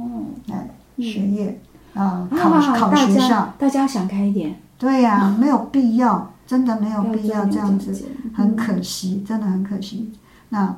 [0.49, 1.59] 哎，嗯学业
[1.93, 8.05] 啊、考啊考学校，大家想开一点，对呀、没有必要，真的没有必要这样子。
[8.33, 10.11] 很可惜，真的很可惜。
[10.49, 10.75] 那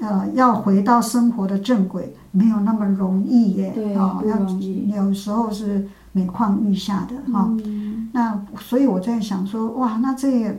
[0.00, 3.72] 呃，要回到生活的正轨，没有那么容易耶。
[3.74, 10.56] 对哦，不要容易有时候是每况愈下的哈、嗯那所以我在想说，哇，那这个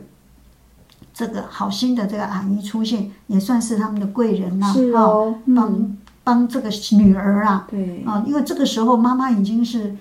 [1.14, 7.66] 这个好心的这个阿姨出现，也算是他们的贵人呐、是哈哦，帮嗯，帮这个女儿啊。
[7.70, 9.94] 对，啊，因为这个时候妈妈已经是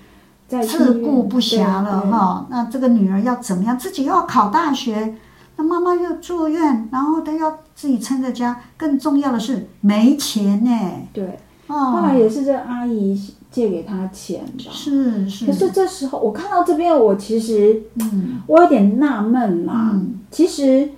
[0.47, 2.47] 自顾不暇了哈。
[2.49, 3.77] 那这个女儿要怎么样？
[3.77, 5.15] 自己又要考大学，
[5.57, 8.61] 那妈妈又住院，然后她要自己撑着家。
[8.77, 10.71] 更重要的是没钱呢。
[11.11, 14.71] 对，后来哦，也是这阿姨借给她钱吧。
[14.71, 15.45] 是是。
[15.45, 19.91] 可是这时候我看到这边，我其实嗯我有点纳闷啦。
[19.93, 20.89] 嗯其实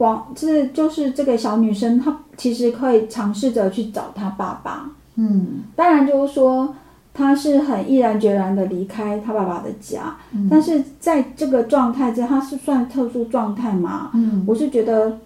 [0.00, 4.90] 王这就是这个小女生，她其实可以尝试着去找她爸爸。
[5.16, 6.74] 嗯当然就是说，
[7.12, 14.10] 她是很毅然决然的离开她爸爸的家，嗯但是在这个状态之下，她是算特殊状态嘛？
[14.14, 15.18] 嗯我是觉得，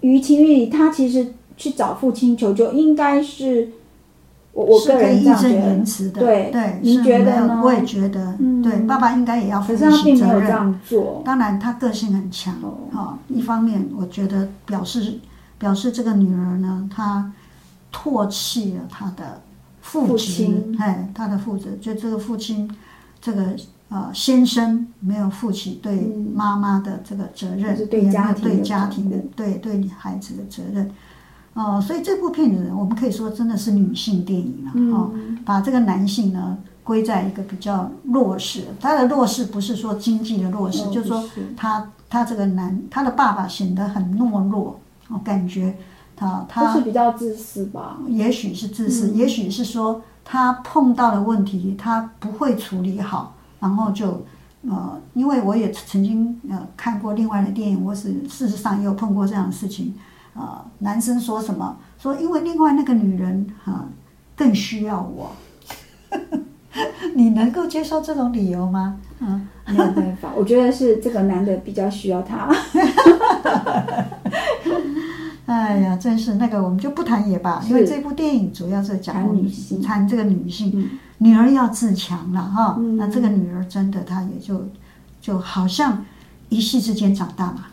[0.00, 3.68] 于情于理，她其实去找父亲求救，应该是
[4.58, 5.66] 我我个是可以义正人这样觉得。
[5.66, 6.20] 言辞的。
[6.20, 6.50] 对
[6.82, 10.40] 是觉得呢没有我也觉得，嗯对，爸爸应该也要负起责任。
[10.40, 11.22] 这样做。
[11.24, 15.20] 当然，他个性很强哦哈、一方面，我觉得表示
[15.58, 17.32] 表示这个女儿呢，她
[17.92, 19.40] 唾弃了她的
[19.80, 22.68] 父父亲，哎，她的父亲，就这个父亲，
[23.20, 23.54] 这个
[23.90, 30.90] 呃先生没有负起对嗯妈妈的这个责任，也没有对家庭的对对孩子的责任。
[31.58, 41.24] 哦、所以这部片子我们可以说真的是女性电影了、哦，嗯，把这个男性呢归在一个比较弱势，他的弱势不是说经济的弱势，哦就是说
[41.56, 45.74] 他他这个男他的爸爸显得很懦弱，我感觉
[46.14, 47.98] 他他就是比较自私吧。
[48.06, 54.22] 也许是自私，嗯也许是说他碰到的问题他不会处理好，然后就
[54.62, 59.94] 呃，因为我也曾经呃看过另外的电影，我是事实上也有碰过这样的事情。
[60.38, 61.76] 呃，男生说什么？
[61.98, 63.86] 说因为另外那个女人啊、
[64.36, 65.32] 更需要我。
[67.14, 69.00] 你能够接受这种理由吗？
[69.18, 72.48] 嗯，没有办法，我觉得是这个男的比较需要他。
[75.46, 82.76] 哎呀，真是那个我们就不谈也罢，因为这部电影主要是讲谈女性谈这个女性，嗯女儿要自强了哈。
[82.78, 84.68] 嗯那这个女儿真的她也就
[85.20, 86.04] 就好像
[86.48, 87.64] 一夕之间长大嘛，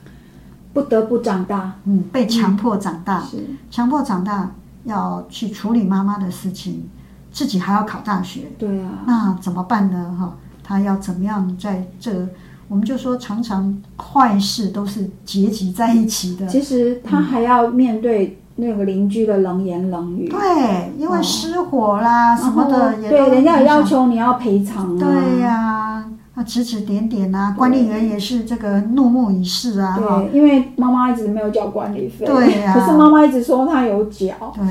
[0.75, 1.79] 不得不长大。
[1.85, 4.51] 嗯，被强迫长大，是，强迫长大
[4.83, 6.89] 要去处理妈妈的事情，
[7.31, 10.15] 自己还要考大学，对啊，那怎么办呢？
[10.19, 12.27] 哈，他要怎么样在这？
[12.67, 25.00] 我们就说常常坏事都是结集在一起的，其实他还要面对那个邻居的冷言冷语，对，因为哦失火啦、什么的也对，人家也要求你要赔偿啊。
[25.00, 32.74] 对呀、啊，指指点点啊，管理员也是这个怒目以视啊，哈，对，因为妈妈一直没有缴管理费，对呀。
[32.74, 34.65] 可是妈妈一直说她有缴，对，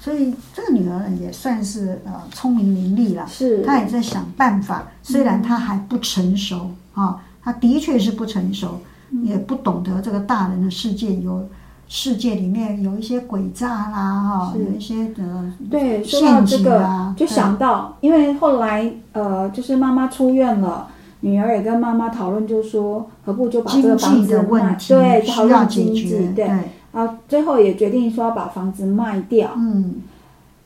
[0.00, 8.80] 所以这个女儿也算是呃聪明伶俐了，是，她也在想办法，虽然她还不成熟啊，她的确是不成熟，
[9.12, 9.24] 嗯。
[9.24, 11.48] 也不懂得这个大人的世界有。
[11.92, 20.86] 世界里面有一些诡诈啦，哈，有一些呃对，说到这个，啊，就想到，因为后来呃，就是妈妈出院了。
[21.22, 26.46] 女儿也跟妈妈讨论，就说何不就把这个房子卖，对，讨论经济，对，对，
[26.92, 29.96] 然后最后也决定说要把房子卖掉，嗯，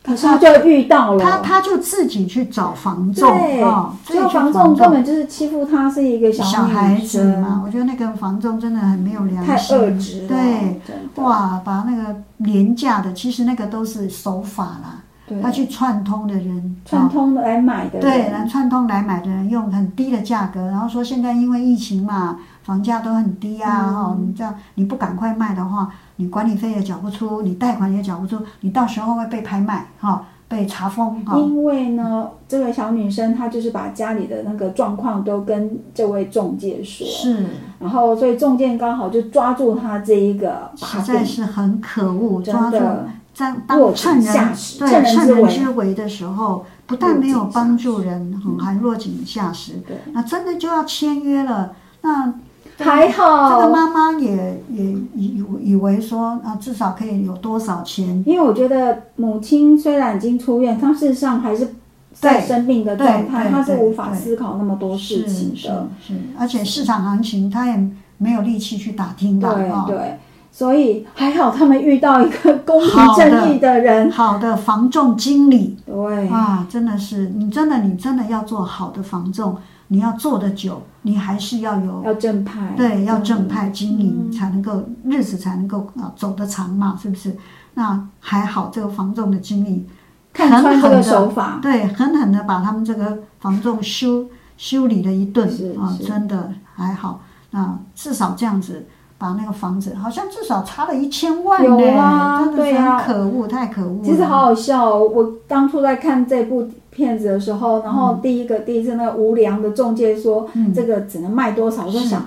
[0.04, 10.82] 可是他就遇到了，他他就自己去找房仲对，啊，自最后己去房仲根本就是欺负他是一个小女孩子嘛，我觉得那个房仲真的很没有良太心，恶质了，对，
[11.24, 18.02] 哇，把那个廉价的，其实那个都是手法啦，他去串通的人，串啊通来买的人。
[18.02, 23.94] 对，人来串通来买的人用很低的价格，然后说现在因为疫情嘛，房价都很低啊，嗯。
[23.94, 37.46] 哈、你这样你不赶快卖的话，你管理费也缴不出，你贷款也缴不出，你到时候会被拍卖，哈、被查封，哈、因为呢，这位小女生她就是把家里的那个状况都跟这位中介说，是，
[37.80, 44.34] 然后所以中介刚好就抓住她这一个把实在，是很可恶，抓住的在当趁人
[44.78, 52.34] 对趁人之危的时候，不但没有帮助人，很还落井下石，对，那真的就要签约了，那。
[52.78, 58.22] 还好这个妈妈也也以以为说啊，至少可以有多少钱？
[58.26, 61.74] 因为我觉得母亲虽然已经出院，她事实上还是
[62.12, 65.88] 在生病的状态，她是无法思考那么多事情的。
[66.00, 69.50] 是，而且市场行情她也没有力气去打听吧？
[69.50, 70.18] 哈对对，
[70.50, 74.10] 所以还好他们遇到一个公平正义的人。
[74.10, 79.56] 好的房仲经理对，啊，真的是你真的你真的要做好的房仲，
[79.88, 82.74] 你要做得久，你还是要有要正派。
[82.76, 87.36] 对，要正派经营嗯才能够日子才能够啊走得长嘛，是不是？
[87.74, 89.86] 那还好，这个房仲的经理
[90.32, 94.26] 看穿这个狠狠地手法，对，狠狠的把他们这个房仲修
[94.56, 97.20] 修理了一顿啊，真的还好。
[97.50, 98.86] 那至少这样子
[99.16, 102.98] 把那个房子，好像至少差了一千万呢，有啊真的是对啊。
[102.98, 104.00] 很可恶，太可恶。
[104.02, 105.02] 其实好好笑哦！
[105.02, 110.74] 我当初在看这部片子的时候，然后第一个、第一次那个无良的中介说、嗯。
[110.74, 112.22] 这个只能卖多少，我就想，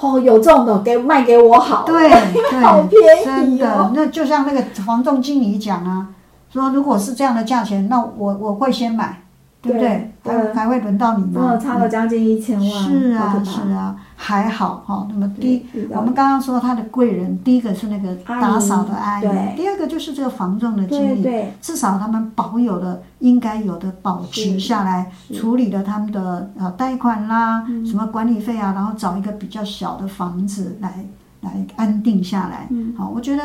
[0.00, 6.08] 哦，有这种的给卖给我好，对 对，好便真的那就像那个房仲经理讲啊，
[6.50, 9.22] 说如果是这样的价钱，那我我会先买，
[9.60, 10.12] 对不对？
[10.22, 11.56] 还还会轮到你吗？
[11.56, 27.84] 差了将近一千万，是啊是啊，还好哈、那么第我们刚刚说他的贵人，第一个是那个打扫的阿姨，第二个就是这个房仲的经理，至少他们保有了应该有的保持下来，处理了他们的呃贷款啦，嗯。
[27.86, 31.04] 什么管理费啊，然后找一个比较小的房子来
[31.40, 32.66] 来安定下来。
[32.70, 32.94] 嗯。
[32.96, 33.42] 好，我觉得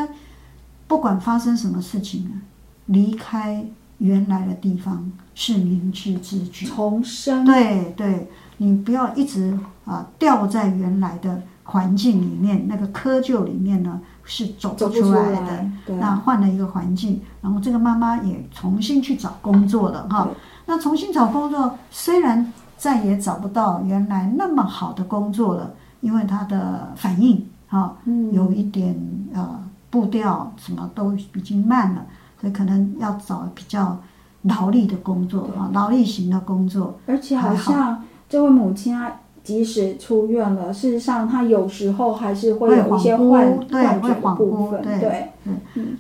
[0.88, 2.36] 不管发生什么事情啊，
[2.88, 3.66] 离开
[4.00, 6.66] 原来的地方是明智之举。
[6.66, 15.66] 重生，对对，你不要一直啊掉在原来的环境里面，那个窠臼里面呢是走走不出来的。
[15.96, 20.28] 那换了一个环境，然后这个妈妈也重新去找工作了哈。
[20.66, 28.96] 那重新找工作，虽然再也找不到原来那么好的工作了，因为她的反应哈嗯有一点
[29.34, 32.06] 呃步调什么都已经慢了，
[32.40, 33.98] 所以可能要找比较
[34.44, 36.98] 劳力的工作啊，劳力型的工作。
[37.06, 39.12] 而且好像这位母亲啊，
[39.44, 45.34] 即使出院了，事实上她有时候还是会有一些会幻对会恍惚对对，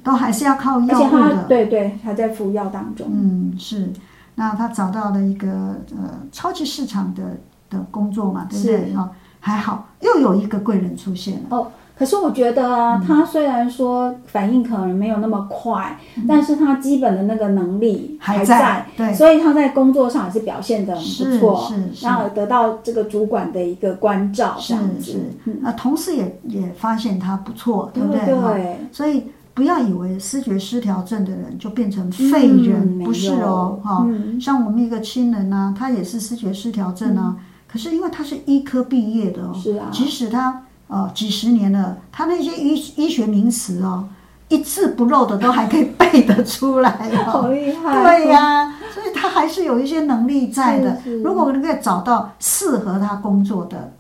[0.03, 1.45] 都还是要靠药物的。
[1.47, 3.91] 对对还在服药当中，嗯，是。
[4.35, 5.47] 那他找到了一个
[5.95, 7.37] 呃超级市场的
[7.69, 8.89] 的工作嘛，对不对？
[8.89, 11.41] 是哈、还好，又有一个贵人出现了。
[11.49, 11.67] 哦，
[11.97, 12.73] 可是我觉得嗯。
[12.73, 19.13] 啊，他虽然说反应可能没有那么快，但是他基本的那个能力嗯还在，在对。
[19.13, 25.03] 所以他在工作上也是表现的很不错，是是然后得到这个主管的一个关照，这样子。
[25.03, 25.11] 是
[25.45, 28.25] 是，，那、同事也也发现他不错，对不对？
[28.25, 28.35] 对？
[28.35, 34.41] 对，所以不要以为视觉失调症的人就变成废人，嗯不是哦，哈、嗯。
[34.41, 37.37] 像我们一个亲人呢、他也是视觉失调症啊，
[37.71, 39.89] 可是因为他是医科毕业的哦，是啊。
[39.91, 40.63] 即使他
[40.93, 44.07] 呃几十年了，他那些医医学名词哦，
[44.49, 46.91] 一字不漏的都还可以背得出来
[47.25, 47.51] 好哦。
[47.51, 53.93] 厉害，对呀、所以他还是有一些能力在的如果能够找到适合他工作的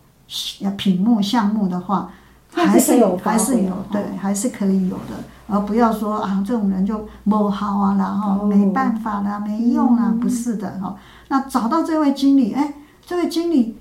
[0.61, 2.11] 呃品目项目的话，
[2.51, 5.15] 还是是有还是有对哦，还是可以有的，
[5.47, 10.19] 而不要说啊这种人就不好啊，然后哦没办法啦，没用啦，嗯。
[10.19, 10.95] 不是的哈、
[11.29, 13.75] 那找到这位经理，哎，这位经理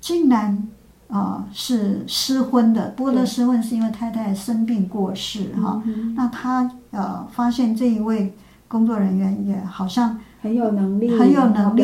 [0.00, 0.66] 竟然
[1.10, 8.34] 啊、呃是失婚的，不过呢失婚是因为太太生病过世哈、嗯那他呃发现这一位
[8.68, 11.82] 工作人员也好像很有能力，很有能力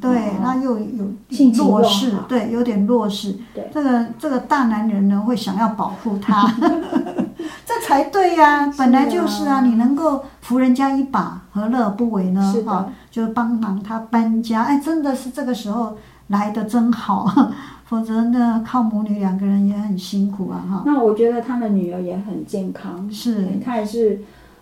[0.00, 1.06] 对，那又有
[1.54, 3.36] 弱势，对，有点弱势。
[3.54, 3.70] 对。
[3.72, 6.46] 这个这个大男人呢，会想要保护他，
[7.64, 14.64] 这才对呀、本来就是啊，你能够扶人家一把，何乐而不为呢哈，就帮忙他搬家。
[14.64, 15.96] 哎，真的是这个时候
[16.26, 17.32] 来的真好，
[17.90, 20.82] 否则呢，靠母女两个人也很辛苦啊，哈。
[20.86, 23.44] 那我觉得他的女儿也很健康，是。
[23.64, 24.20] 她也是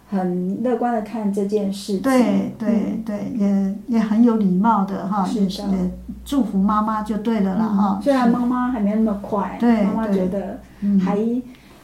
[0.09, 2.01] 很乐观的看这件事情。
[2.01, 5.68] 对对对，也也很有礼貌的哈，是的。
[5.68, 5.91] 也也
[6.24, 8.03] 祝福妈妈就对了啦哈嗯。
[8.03, 10.99] 虽然妈妈还没那么快，对妈妈觉得嗯。
[10.99, 11.18] 还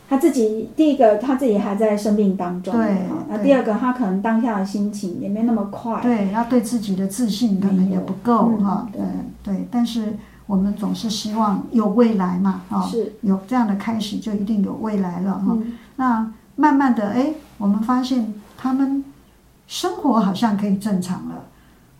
[0.08, 9.02] 他自己第一个他自己还在生病当中，对哈那第二个他可能当下的心情也没那么快，对，他对自己的自信可能也不够嗯哈，对。
[9.02, 10.14] 嗯，对，但是
[10.46, 15.46] 我们总是希望有未来嘛，哦，是，有这样的开始就一定有未来了哈。
[15.48, 15.72] 嗯。
[15.96, 19.04] 那慢慢的，哎，我们发现他们
[19.66, 21.34] 生活好像可以正常了，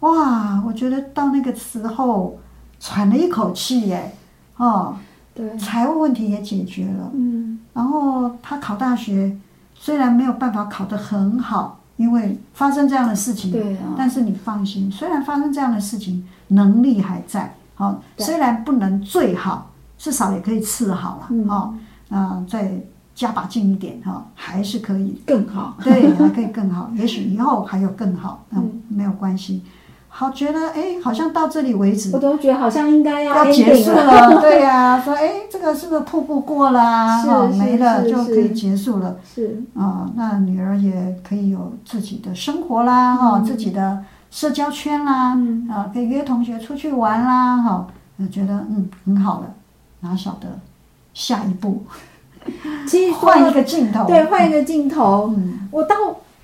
[0.01, 2.39] 哇，我觉得到那个时候
[2.79, 4.15] 喘了一口气耶，
[4.59, 4.97] 哦，
[5.35, 7.59] 对，财务问题也解决了，嗯。
[7.73, 9.37] 然后他考大学
[9.75, 18.25] 虽然没有办法考得很好，因为发生这样的事情，对啊，但是你放心，虽然发生这样的事情，能力还在，好、对。
[18.25, 21.49] 虽然不能最好，至少也可以次好了，嗯。
[21.49, 21.75] 哦，
[22.11, 22.73] 啊、再
[23.15, 28.83] 加把劲一点哈、还是可以，更好，对，还可以更好， 也许以后还有更好，嗯，嗯。
[28.89, 29.63] 没有关系。
[30.17, 32.13] 好，觉得哎，好像到这里为止。
[32.13, 37.21] 我都觉得好像应该要要结束了， 对呀、说哎，这个是不是瀑布过啦？
[37.21, 39.17] 是哈，没了就可以结束了。
[39.25, 43.45] 是，啊、那女儿也可以有自己的生活啦，哈、嗯。
[43.45, 44.05] 自己的
[44.35, 45.69] 社交圈啦，嗯。
[45.71, 49.55] 啊、可以约同学出去玩啦，哈、我觉得嗯很好了，
[50.01, 50.49] 哪晓得
[51.15, 51.87] 下一步
[52.89, 55.69] 其实 换一个镜头，对换一个镜头，嗯。
[55.71, 55.95] 我到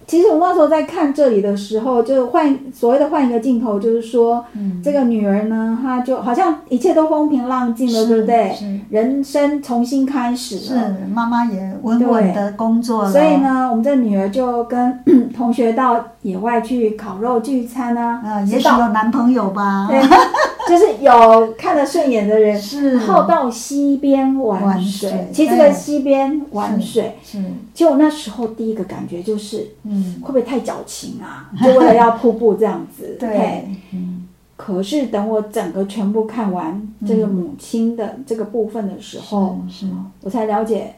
[0.06, 8.52] 其实我那时候在看这里的时候，就换所谓的换一个镜头，就是说嗯，这个女儿呢，她就好像一切都风平浪静了，对不对？
[8.52, 8.80] 是。
[8.90, 10.74] 人生重新开始是。
[11.14, 15.00] 妈妈也稳稳的工作了，所以，呢，我们这女儿就跟
[15.32, 20.00] 同学到野外去烤肉聚餐啊，呃，也许有男朋友吧，对，
[20.70, 25.28] 就是有看得顺眼的人，是，然后到溪边玩玩水。
[25.32, 27.42] 其实这个对溪边玩水，是，
[27.74, 31.50] 结果那时候第一个感觉就是嗯，会不会太矫情啊？
[31.60, 33.16] 就为了要瀑布这样子。
[33.18, 39.92] 对，嗯，可是等我整个全部看完这个母亲的这个部分的时候，是是。
[40.22, 40.94] 我才了解，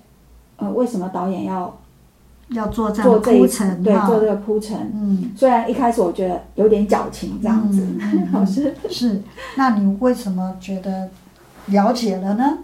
[0.57, 1.75] 呃，为什么导演要
[2.53, 4.77] 要做这样做这一铺陈，对，做这个铺陈。
[4.95, 5.31] 嗯。
[5.37, 7.87] 虽然一开始我觉得有点矫情这样子，
[8.33, 9.21] 老师，是，
[9.57, 11.09] 那你为什么觉得
[11.67, 12.59] 了解了呢？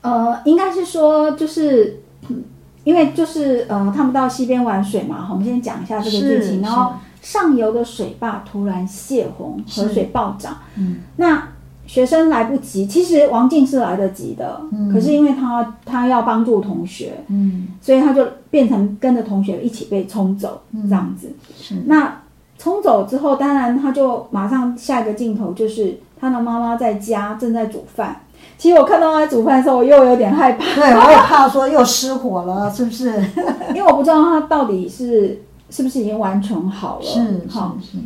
[0.00, 2.00] 呃，应该是说就是。
[2.28, 2.44] 嗯
[2.84, 11.46] 因为就是呃，他们到溪边玩水嘛，我们先讲一下这个剧情，然后上游的水坝突然泄洪，河水暴涨，嗯那
[11.86, 21.30] 学生来不及，其实王静是来得及的，嗯可是因为他他要帮助同学，嗯，所以他就变成跟着同学一起被冲走、嗯这样子。
[21.56, 22.20] 是，那
[22.58, 28.20] 冲走之后，当然他就马上下一个镜头就是他的妈妈在家正在煮饭。
[28.56, 33.20] 其实我看到他在煮饭的时候，我又有点害怕，对，我也怕说又失火了，是不是？
[33.74, 37.04] 因为我不知道他到底是是不是已经完全好了。
[37.04, 37.98] 是好，是是，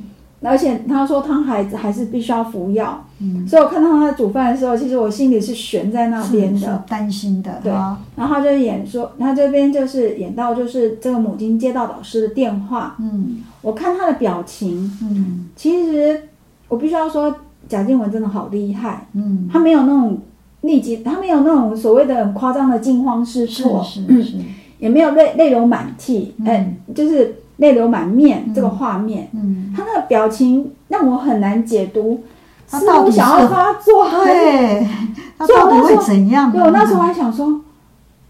[0.43, 6.85] 而且他说他还还是必须要服药，嗯，所以我看到他在煮饭的时候，其实我心里是悬在那边的。
[6.87, 7.73] 担心的，对。
[7.73, 13.39] 哈，然后他就演说，他这边就是演到就是这个母亲接到老师的电话，嗯。
[13.63, 15.49] 我看他的表情，嗯。
[15.57, 16.23] 其实
[16.69, 17.35] 我必须要说
[17.69, 20.21] 贾静雯真的好厉害，嗯，他没有那种
[20.61, 24.35] 立即，他没有那种所谓的很夸张的惊慌失是措，是是，
[24.79, 26.47] 也没有泪泪流满涕，嗯。
[26.47, 28.55] 哎、就是泪流满面、嗯。
[28.55, 32.23] 这个画面，嗯，他那个表情让我很难解读，
[32.67, 34.87] 似他到底想要发作，对，
[35.39, 36.53] 他到底会怎样呢？
[36.53, 37.61] 对我那时候还想说，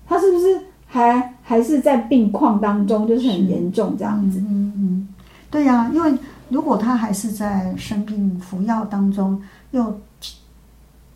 [0.09, 4.39] 他是不是还还是在病况当中，就是很严重这样子。
[4.41, 5.09] 嗯嗯嗯，
[5.51, 6.15] 对呀、因为
[6.49, 9.41] 如果他还是在生病服药当中，
[9.73, 10.01] 又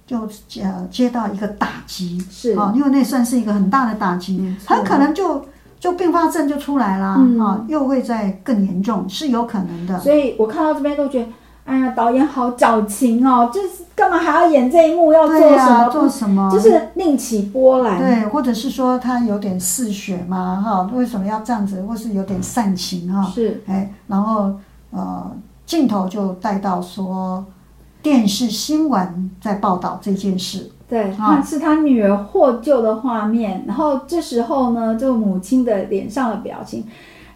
[0.07, 2.53] 就接接到一个打击，是。
[2.59, 5.45] 啊、因为那算是一个很大的打击，很可能就
[5.81, 9.99] 就并发症就出来啦，啊、嗯又会再更严重，是有可能的。
[9.99, 11.29] 所以我看到这边都觉得，
[11.65, 15.13] 哎呀，导演好矫情哦，就是干嘛还要演这一幕？
[15.13, 15.89] 要做什么？
[15.89, 16.51] 做什么？
[16.53, 17.99] 就是另起波澜。
[17.99, 21.83] 对，或者是说他有点嗜血嘛，哈，为什么要这样子？
[21.83, 24.53] 或是有点煽情哈，是哎，然后
[24.91, 25.31] 呃，
[25.65, 27.45] 镜头就带到说
[28.03, 31.37] 电视新闻在报道这件事，对，啊。
[31.37, 36.85] 他是他女儿获救的画面，然后这时候呢，这个母亲的脸上的表情，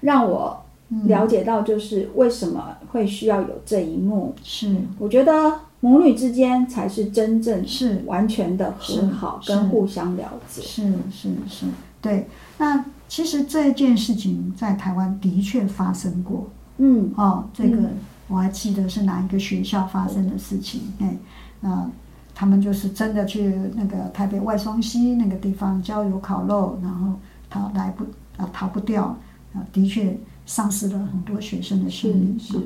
[0.00, 1.06] 让我嗯。
[1.08, 4.34] 了解到就是为什么会需要有这一幕。
[4.42, 4.76] 是。
[4.98, 8.02] 我觉得母女之间才是真正是。
[8.06, 10.60] 完全的和好跟互相了解。
[10.60, 11.66] 是是是，
[12.02, 12.28] 对。
[12.58, 16.48] 那其实这件事情在台湾的确发生过。
[16.78, 17.90] 嗯，哦，这个嗯。
[18.26, 21.14] 我还记得是哪一个学校发生的事情，哎，
[21.60, 21.90] 那
[22.34, 27.12] 他们就是真的去那个台北外双溪那个地方郊游烤肉，然后
[27.48, 28.04] 逃来不
[28.36, 29.16] 啊逃不掉
[29.54, 32.38] 啊，的确丧失了很多学生的生是命。
[32.38, 32.58] 是，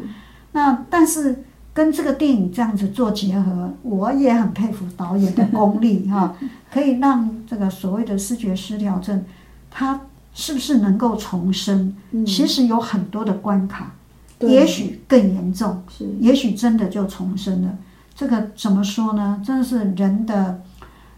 [0.53, 1.45] 那但是
[1.75, 6.35] 跟这个电影这样子做结合，我也很佩服导演的功力哈，
[6.73, 9.23] 可以让这个所谓的视觉失调症
[9.71, 10.01] 他
[10.33, 11.95] 是不是能够重生？
[12.13, 13.93] 嗯其实有很多的关卡，
[14.41, 17.79] 也许更严重，是也许真的就重生了。
[18.19, 19.41] 这个怎么说呢？
[19.45, 20.61] 真的是人的，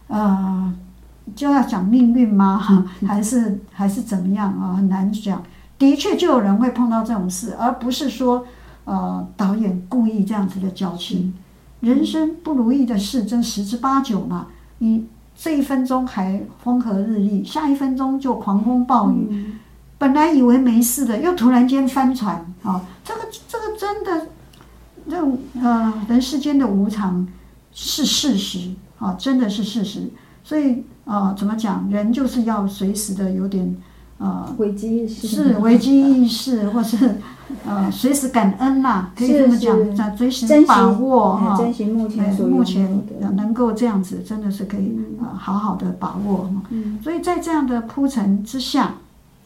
[0.05, 0.71] 呃，
[1.35, 2.85] 就要讲命运吗？
[3.07, 4.75] 还是还是怎么样啊？
[4.75, 5.41] 很难讲。
[5.79, 8.45] 的确，就有人会碰到这种事，而不是说，
[8.85, 11.33] 呃，导演故意这样子的矫情。
[11.79, 14.45] 人生不如意的事真十之八九嘛。
[14.77, 19.27] 你这一分钟还风和日丽，下一分钟就狂风暴雨。
[19.31, 19.59] 嗯
[19.97, 22.81] 本来以为没事的，又突然间翻船啊！
[23.03, 24.27] 这个这个真的，
[25.09, 27.27] 这种呃人世间的无常
[27.73, 30.09] 是事实啊，真的是事实。
[30.43, 33.75] 所以呃，怎么讲，人就是要随时的有点
[34.17, 37.17] 呃，危机意识是危机意识，或是
[37.65, 41.57] 呃随时感恩啦，可以这么是讲，是在随时把握哎哈。
[41.57, 43.03] 珍惜目前目前，
[43.35, 46.49] 能够这样子，真的是可以呃好好的把握。
[46.69, 48.95] 嗯所以在这样的铺陈之下，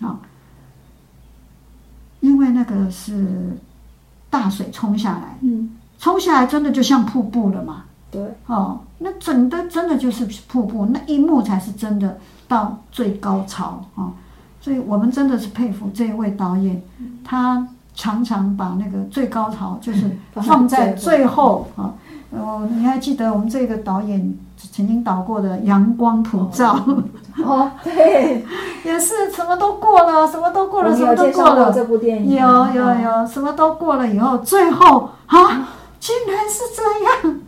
[0.02, 0.20] 啊，
[2.20, 3.58] 因为那个是
[4.36, 14.12] 大水冲下来，嗯，冲下来真的就像瀑布了嘛，对，哦，那整的真的就是瀑布，那一幕才是真的到最高潮啊、哦！
[14.60, 16.84] 所以我们真的是佩服这一位导演，
[17.24, 21.66] 他常常把那个最高潮就是 放在最后。
[21.78, 21.80] 啊。
[21.84, 21.94] 哦，
[22.70, 24.38] 你还记得我们这个导演
[24.72, 26.76] 曾经导过的《阳光普照》
[27.44, 28.46] 哦，对，
[28.84, 31.72] 也是什么都过了，什么都过了，什么都过了。
[31.74, 35.70] 这部电影，有有有，什么都过了以后，最后啊，
[36.00, 37.40] 竟然是这样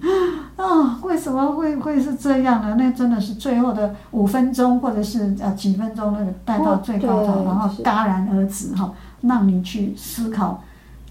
[0.57, 0.99] 啊！
[1.03, 2.75] 为什么会会是这样呢？
[2.77, 10.61] 那真的是最后的五分钟或者是呃几分钟那个带到最高潮，哦然后戛然而止哈，让你去思考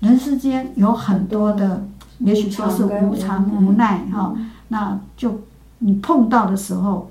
[0.01, 1.83] 人世间有很多的，
[2.19, 4.35] 也许说是无常无奈哈。
[4.69, 5.41] 那就
[5.79, 7.11] 你碰到的时候，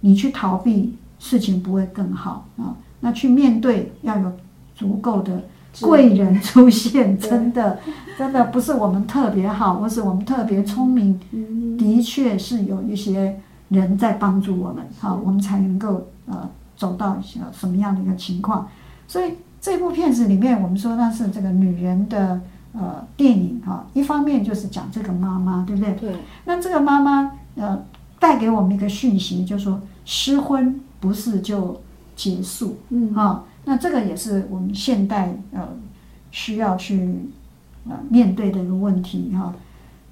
[0.00, 2.76] 你去逃避，事情不会更好啊。
[3.00, 4.32] 那去面对，要有
[4.74, 5.42] 足够的
[5.80, 7.78] 贵人出现， 真的，
[8.18, 18.68] 真的不是我们特别好，或是我们特别聪明，嗯，的确是有一些人在帮助我们，好，我们才能够呃走到呃什么样的一个情况。
[19.06, 22.40] 所以这部片子里面，我们说那是这个女人的
[22.74, 25.94] 呃电影哈，一方面就是讲这个妈妈，对不对？
[25.94, 27.82] 对，那这个妈妈呃
[28.18, 31.80] 带给我们一个讯息，就是说失婚不是就
[32.16, 35.68] 结束嗯，啊、那这个也是我们现代呃
[36.30, 37.30] 需要去
[37.88, 39.52] 呃面对的一个问题哈、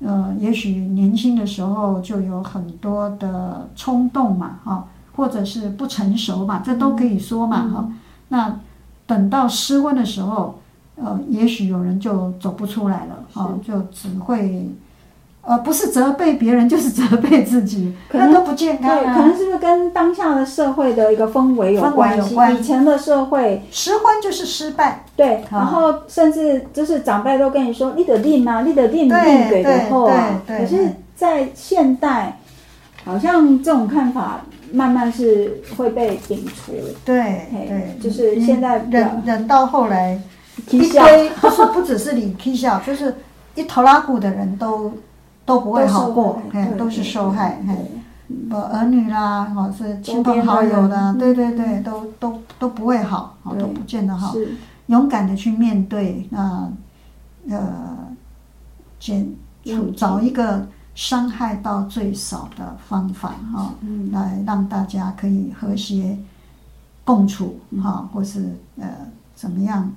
[0.00, 7.92] 呃，也许年轻的时候就有很多的冲动嘛，哈、或者是不成熟嘛，这都可以说嘛，哈、
[8.28, 8.60] 那
[9.06, 10.60] 等到失婚的时候，
[10.96, 14.68] 呃，也许有人就走不出来了，啊、就只会。
[15.44, 18.96] 呃，不是责备别人， 就是责备自己，可能那都不健康。
[19.12, 22.28] 可能是不是跟当下的社会的一个氛围有关系？
[22.30, 30.40] 有关以前的社会，失婚就是失败，对，啊然后甚至就是长辈都跟你说，你得定啊，你得定对定给的后啊。
[30.46, 32.38] 可是，在现代，
[33.04, 36.72] 好像这种看法慢慢是会被摒除。
[37.04, 40.20] 对对，就是现在忍忍到后来，
[40.70, 43.14] 一堆不是不只是你 K 笑，就是
[43.54, 44.92] 一头拉骨的人都
[45.44, 47.74] 都不会好过，嘿，都是受害，嘿，
[48.50, 54.34] 呃，儿女啦，或是亲朋好友啦，对对对，都都都不会好，哦，都不见得好。
[54.86, 56.70] 勇敢的去面对，那
[57.48, 57.96] 呃，
[59.00, 59.34] 减
[59.64, 64.10] 除找一个伤害到最少的方法哈、嗯。
[64.12, 66.18] 来让大家可以和谐
[67.04, 68.88] 共处哈、或是呃
[69.34, 69.90] 怎么样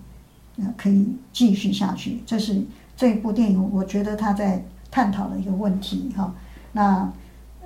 [0.58, 2.62] 呃可以继续下去，这是
[2.96, 6.34] 这部电影我觉得他在探讨的一个问题哈、
[6.72, 7.12] 那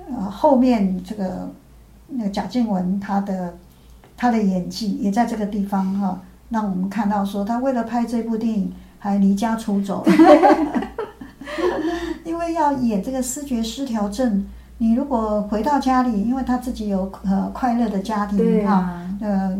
[0.08, 1.52] 呃后面这个
[2.08, 3.54] 那个贾静雯她的
[4.16, 10.04] 她的演技也在这个地方哈、让我们看到说她为了拍这部电影还离家出走，
[12.24, 14.44] 因为要演这个视觉失调症。
[14.78, 19.56] 你如果回到家里，因为她自己有呃快乐的家庭哈、啊，呃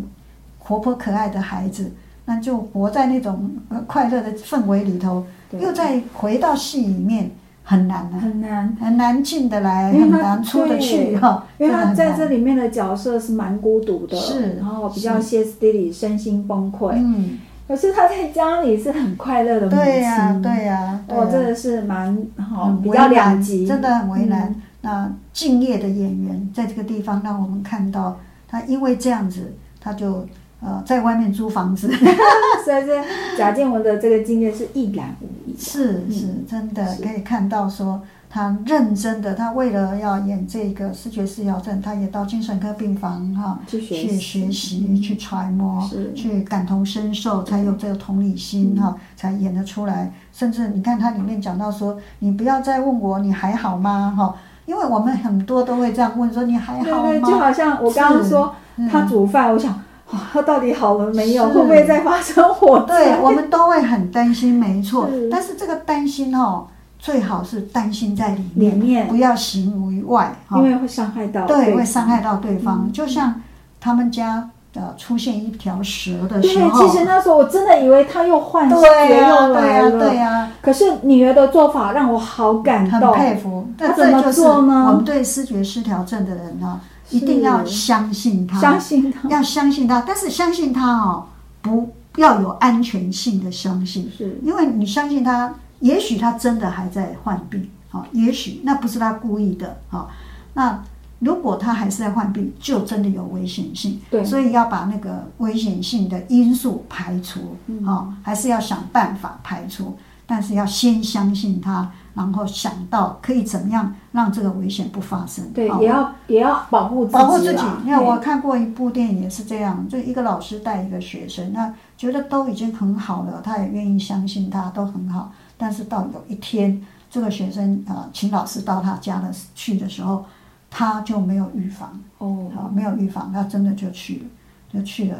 [0.59, 1.93] 活泼可爱的孩子，
[2.31, 5.26] 那就活在那种呃快乐的氛围里头，
[5.59, 7.28] 又再回到戏里面
[7.64, 8.76] 很难啊，很难。
[8.81, 11.45] 很难进得来，很难出得去哈。
[11.59, 16.93] 因为他在这里面的角色是蛮孤独的，是然后比较歇斯底里，身心崩溃。
[16.95, 24.43] 嗯，可是他在家里是很快乐的母亲，对呀、对呀、对呀哦，真的是蛮好，比较两，极，真的很为难。
[24.51, 28.18] 嗯那敬业的演员在这个地方让我们看到，
[28.49, 30.26] 他因为这样子，他就
[30.61, 31.89] 呃在外面租房子，
[32.65, 33.03] 所以这
[33.37, 35.57] 贾静雯的这个经验是一览无遗。
[35.59, 50.13] 是是嗯真的可以看到说他认真的，他为了要演这个视觉失调症，他也到精神科病房哈、去学去学习、去揣摩是、去感同身受，才有这个同理心哈、才演得出来。
[50.33, 54.15] 甚至你看它里面讲到说，你不要再问我你还好吗？
[54.17, 54.35] 哈，
[54.65, 57.37] 因为我们很多都会这样问说你还好对对，就？
[57.37, 59.77] 好像我刚刚说是他煮饭，我想
[60.13, 61.49] 哇，他到底好了没有？
[61.49, 63.05] 会不会再发生火灾？
[63.05, 65.29] 对，我们都会很担心，没错是。
[65.31, 66.67] 但是这个担心哦，
[66.99, 70.59] 最好是担心在里面，里面不要行于外哈。
[70.59, 72.83] 因为会伤害到对，方会伤害到对方。
[72.87, 73.41] 嗯就像
[73.81, 83.67] 他们家呃出现一条蛇的对，时候，其实那时候我真的以为他又换血对呀、又对呀、来了，对呀、可是女儿的做法让我好感动很，佩服。
[83.79, 86.79] 他怎么那这就是做呢我们对视觉失调症的人呢、
[87.11, 89.29] 一定要相信他，相信他。
[89.29, 91.27] 要相信他，但是相信他哦，
[91.63, 94.41] 不要有安全性的相信，是。
[94.43, 100.11] 因为你相信他，也许他真的还在患病，好、也许那不是他故意的，好、
[100.55, 100.83] 那
[101.19, 104.25] 如果他还是在患病，就真的有危险性，对。
[104.25, 107.85] 所以要把那个危险性的因素排除，嗯。
[107.85, 115.81] 好、还是要想办法排除，但是要先相信他，然后想到可以怎么样让这个危险不发生，对，好。
[115.81, 117.57] 也要也要保护自己保护自己。
[117.57, 117.83] 啦。
[117.85, 130.25] 因为我看过一部电影也是这样，就一个老师带一个学生，那觉得都已经很好了，他也愿意相信他都很好，但是到有一天，这个学生呃请老师到他家的去的时候，
[130.69, 134.25] 他就没有预防，哦，好没有预防，他真的就去了，
[134.73, 135.19] 就去了，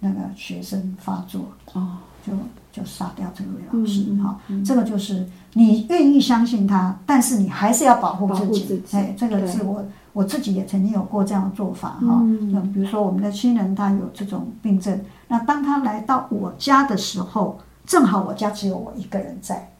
[0.00, 2.32] 那个学生发作，哦，就
[2.70, 8.82] 就杀掉这位老师嗯嗯哈、这个就是你愿意相信他，但是你还是要保护自己。
[8.92, 12.20] 哎，这个是我我自己也曾经有过这样的做法哈。
[12.22, 19.70] 嗯比如说我们的亲人他有这种病症，那当他来到我家的时候，正好我家只有我一个人在，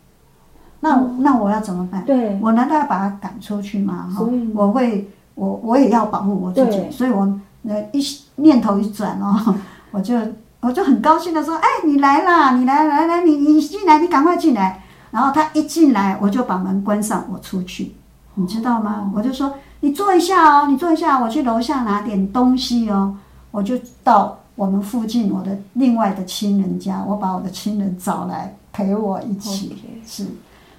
[0.81, 2.03] 那我、那我要怎么办？
[2.41, 4.09] 我难道要把他赶出去吗？
[4.55, 7.39] 我会我我也要保护我自己，所以我
[7.69, 8.03] 呃一
[8.37, 9.55] 念头一转哦，
[9.93, 10.16] 我就
[10.61, 14.83] 我就很高兴的说，哎，你来啦，你来来来，你你进来，你赶快进来。
[15.11, 17.95] 然后他一进来，我就把门关上，我出去，
[18.35, 19.11] 你知道吗？
[19.15, 23.17] 我就说你坐一下哦，你坐一下，我去楼下拿点东西哦。
[23.51, 29.77] 我就到我们附近我的另外的亲人家，我把我的亲人找来陪我一起。
[30.07, 30.27] 是，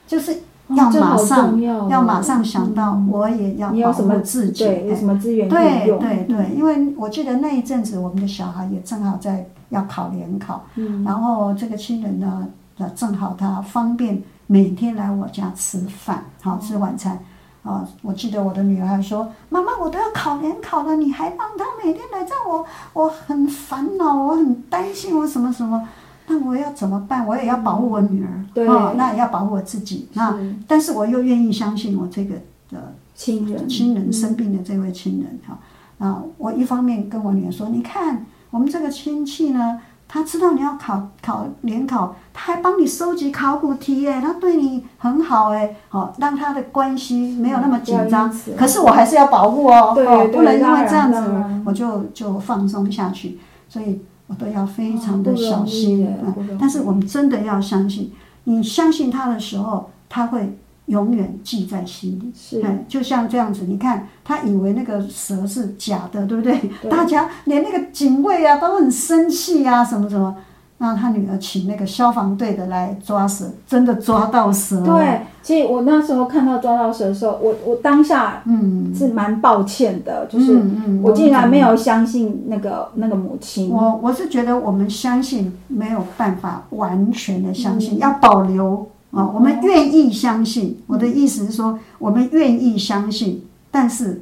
[0.06, 1.88] 就是要马上、重要哦。
[1.90, 4.96] 要马上想到嗯，我也要保护自己，对，有哎。
[4.96, 5.98] 什么资源对？
[5.98, 12.48] 对对，因为我记得那一阵子，我们的小孩也正好在要考联考，嗯，然后这个亲人呢，
[12.80, 17.20] 呃，正好他方便每天来我家吃饭，好吃晚餐。
[17.62, 25.88] 啊，我记得我的女儿还说：“妈妈，我都要考联考了，你还让他每天来，这我我很烦恼，我很担心，我什么什么。
[26.28, 27.28] 那我要怎么办？
[27.28, 30.08] 我也要保护我女儿，对哦，那也要保护我自己。
[30.14, 30.34] 那
[30.66, 32.36] 但是我又愿意相信我这个
[32.72, 32.80] 呃
[33.14, 35.60] 亲人，亲人嗯生病的这位亲人哈，
[35.98, 48.28] 啊，我一方面跟我女儿说，你看我们这个亲戚呢，他知道你要考考联考，他还帮你收集考古题耶，他对你很好哎，好让他的关系没有那么紧张。
[48.58, 51.32] 可是我还是要保护哦，对哦，不能因为这样子
[51.64, 53.40] 我就就放松下去，
[53.70, 56.08] 所以我都要非常的小心。
[56.26, 58.12] 嗯但是我们真的要相信，
[58.46, 60.58] 你相信他的时候，他会
[60.90, 62.32] 永远记在心里。
[62.36, 66.60] 是嗯，就像这样子，你看他以为那个蛇是假的，对不对？
[66.82, 70.36] 对大家连那个警卫啊都很生气啊，什么什么。
[70.82, 83.70] 那他女儿请那个消防队的来抓蛇，真的抓到蛇。，对，其实我那时候看到抓到蛇的时候，我我当下嗯，是蛮抱歉的，就是嗯嗯我竟然懂没有相信那个那个母亲。
[83.70, 90.82] 我我是觉得我们相信没有办法完全的相信，嗯要保留啊、我们愿意相信。
[90.88, 94.22] 我的意思是说，我们愿意相信，但是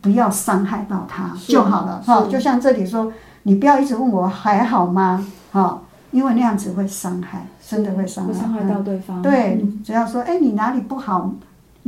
[0.00, 2.24] 不要伤害到他就好了哈。
[2.24, 3.12] 是就像这里说，
[3.44, 5.26] 你不要一直问我还好吗？
[5.50, 9.22] 哈，因为那样子会伤害，真的会伤害，会伤害嗯到对方。
[9.22, 11.32] 对嗯，只要说，哎，你哪里不好，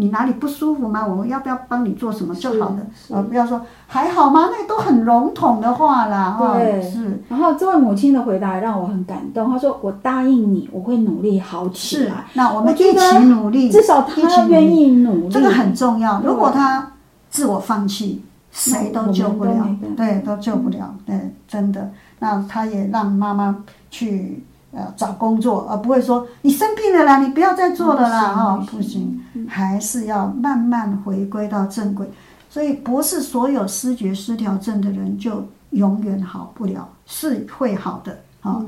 [0.00, 1.06] 你哪里不舒服吗？
[1.06, 2.74] 我们要不要帮你做什么就好
[3.10, 4.48] 了，不要说还好吗？
[4.50, 16.20] 那都很笼统的话啦，哈，对是然后这位母亲的回答让我很感动，她说：“我答应你，我会努力好起是来。，那我们一起努力，至少她愿意努力，这个很重要。
[16.24, 16.92] 如果他
[17.28, 21.90] 自我放弃，谁都救不了对，都救不了，对，真的。
[22.18, 32.10] 那他也让妈妈去呃找工作，而不会说你生病了啦，你不要再做了啦，哈、不不行，还是要慢慢回归到正轨。
[32.48, 38.60] 所以不是所有失觉失调症的人就永远好不了，是会好的，哈、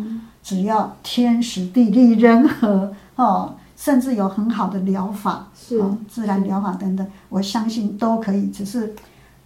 [0.42, 8.46] 只要天时地利人和，哦，甚至有很好的疗法，是啊自然疗法等等，我相信都可以。
[8.50, 8.94] 只是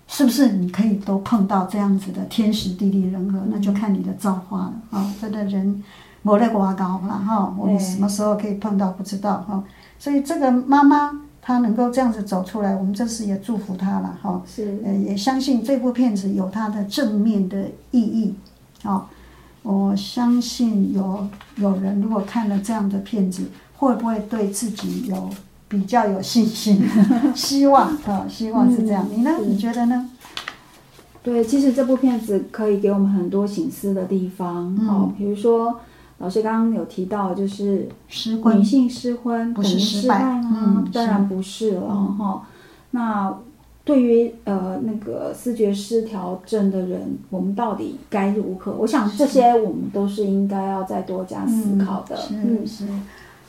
[0.07, 5.15] 是不是你可以都碰到这样子的天时地利人和，那就看你的造化了啊！
[5.19, 5.83] 这个人
[6.27, 9.63] 没得瓜高了哈，我们什么时候可以碰到不知道哈。
[9.97, 14.43] 所以这个妈妈她能够这样子走出来，我们这次也祝福她了哈。
[14.45, 18.35] 是呃，也相信这部片子有它的正面的意义，
[18.83, 19.07] 哦，
[19.63, 23.45] 我相信有有人如果看了这样的片子，
[23.77, 25.31] 会不会对自己有
[25.69, 26.85] 比较有信心？
[27.37, 29.07] 希望啊、希望是这样。
[29.09, 29.31] 你呢？
[29.47, 30.11] 你觉得呢？
[31.23, 35.81] 对，其实这部片子可以给我们很多醒思的地方，嗯哦，比如说
[36.19, 40.85] 老师刚刚有提到，就是失婚女性失婚不是失败吗？
[40.85, 42.47] 嗯当然不是了嗯哈、
[42.93, 43.39] 那
[43.85, 48.73] 对于呃那个视觉失调症的人，我们到底该如何？
[48.73, 52.19] 我想这些我们都是应该要再多加思考的。
[52.31, 52.89] 嗯、是是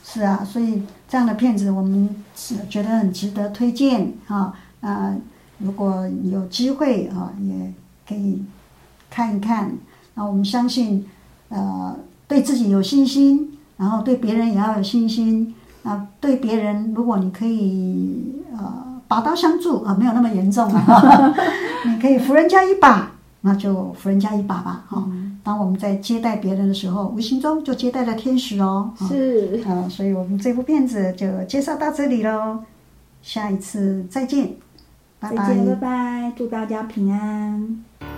[0.03, 4.53] 是啊，所以这样的片子我们是觉得很值得推荐啊。
[4.82, 5.15] 那
[5.57, 7.74] 如果有机会啊，也
[8.07, 8.43] 可以
[9.09, 9.72] 看一看。
[10.13, 11.05] 那我们相信，
[11.49, 11.95] 呃，
[12.28, 15.53] 对自己有信心，然后对别人也要有信心。
[15.84, 21.34] 啊，对别人，如果你可以呃拔刀相助啊，没有那么严重啊，
[21.88, 23.09] 你可以扶人家一把，
[23.39, 25.07] 那就扶人家一把吧，哈、
[25.43, 28.91] 当我们在接待别人的时候，无形中就接待了天使哦。
[28.99, 32.59] 啊是，呃，所以我们这部片子就介绍到这里喽，
[33.21, 34.55] 下一次再见，
[35.21, 38.16] 拜再见，拜拜，祝大家平安。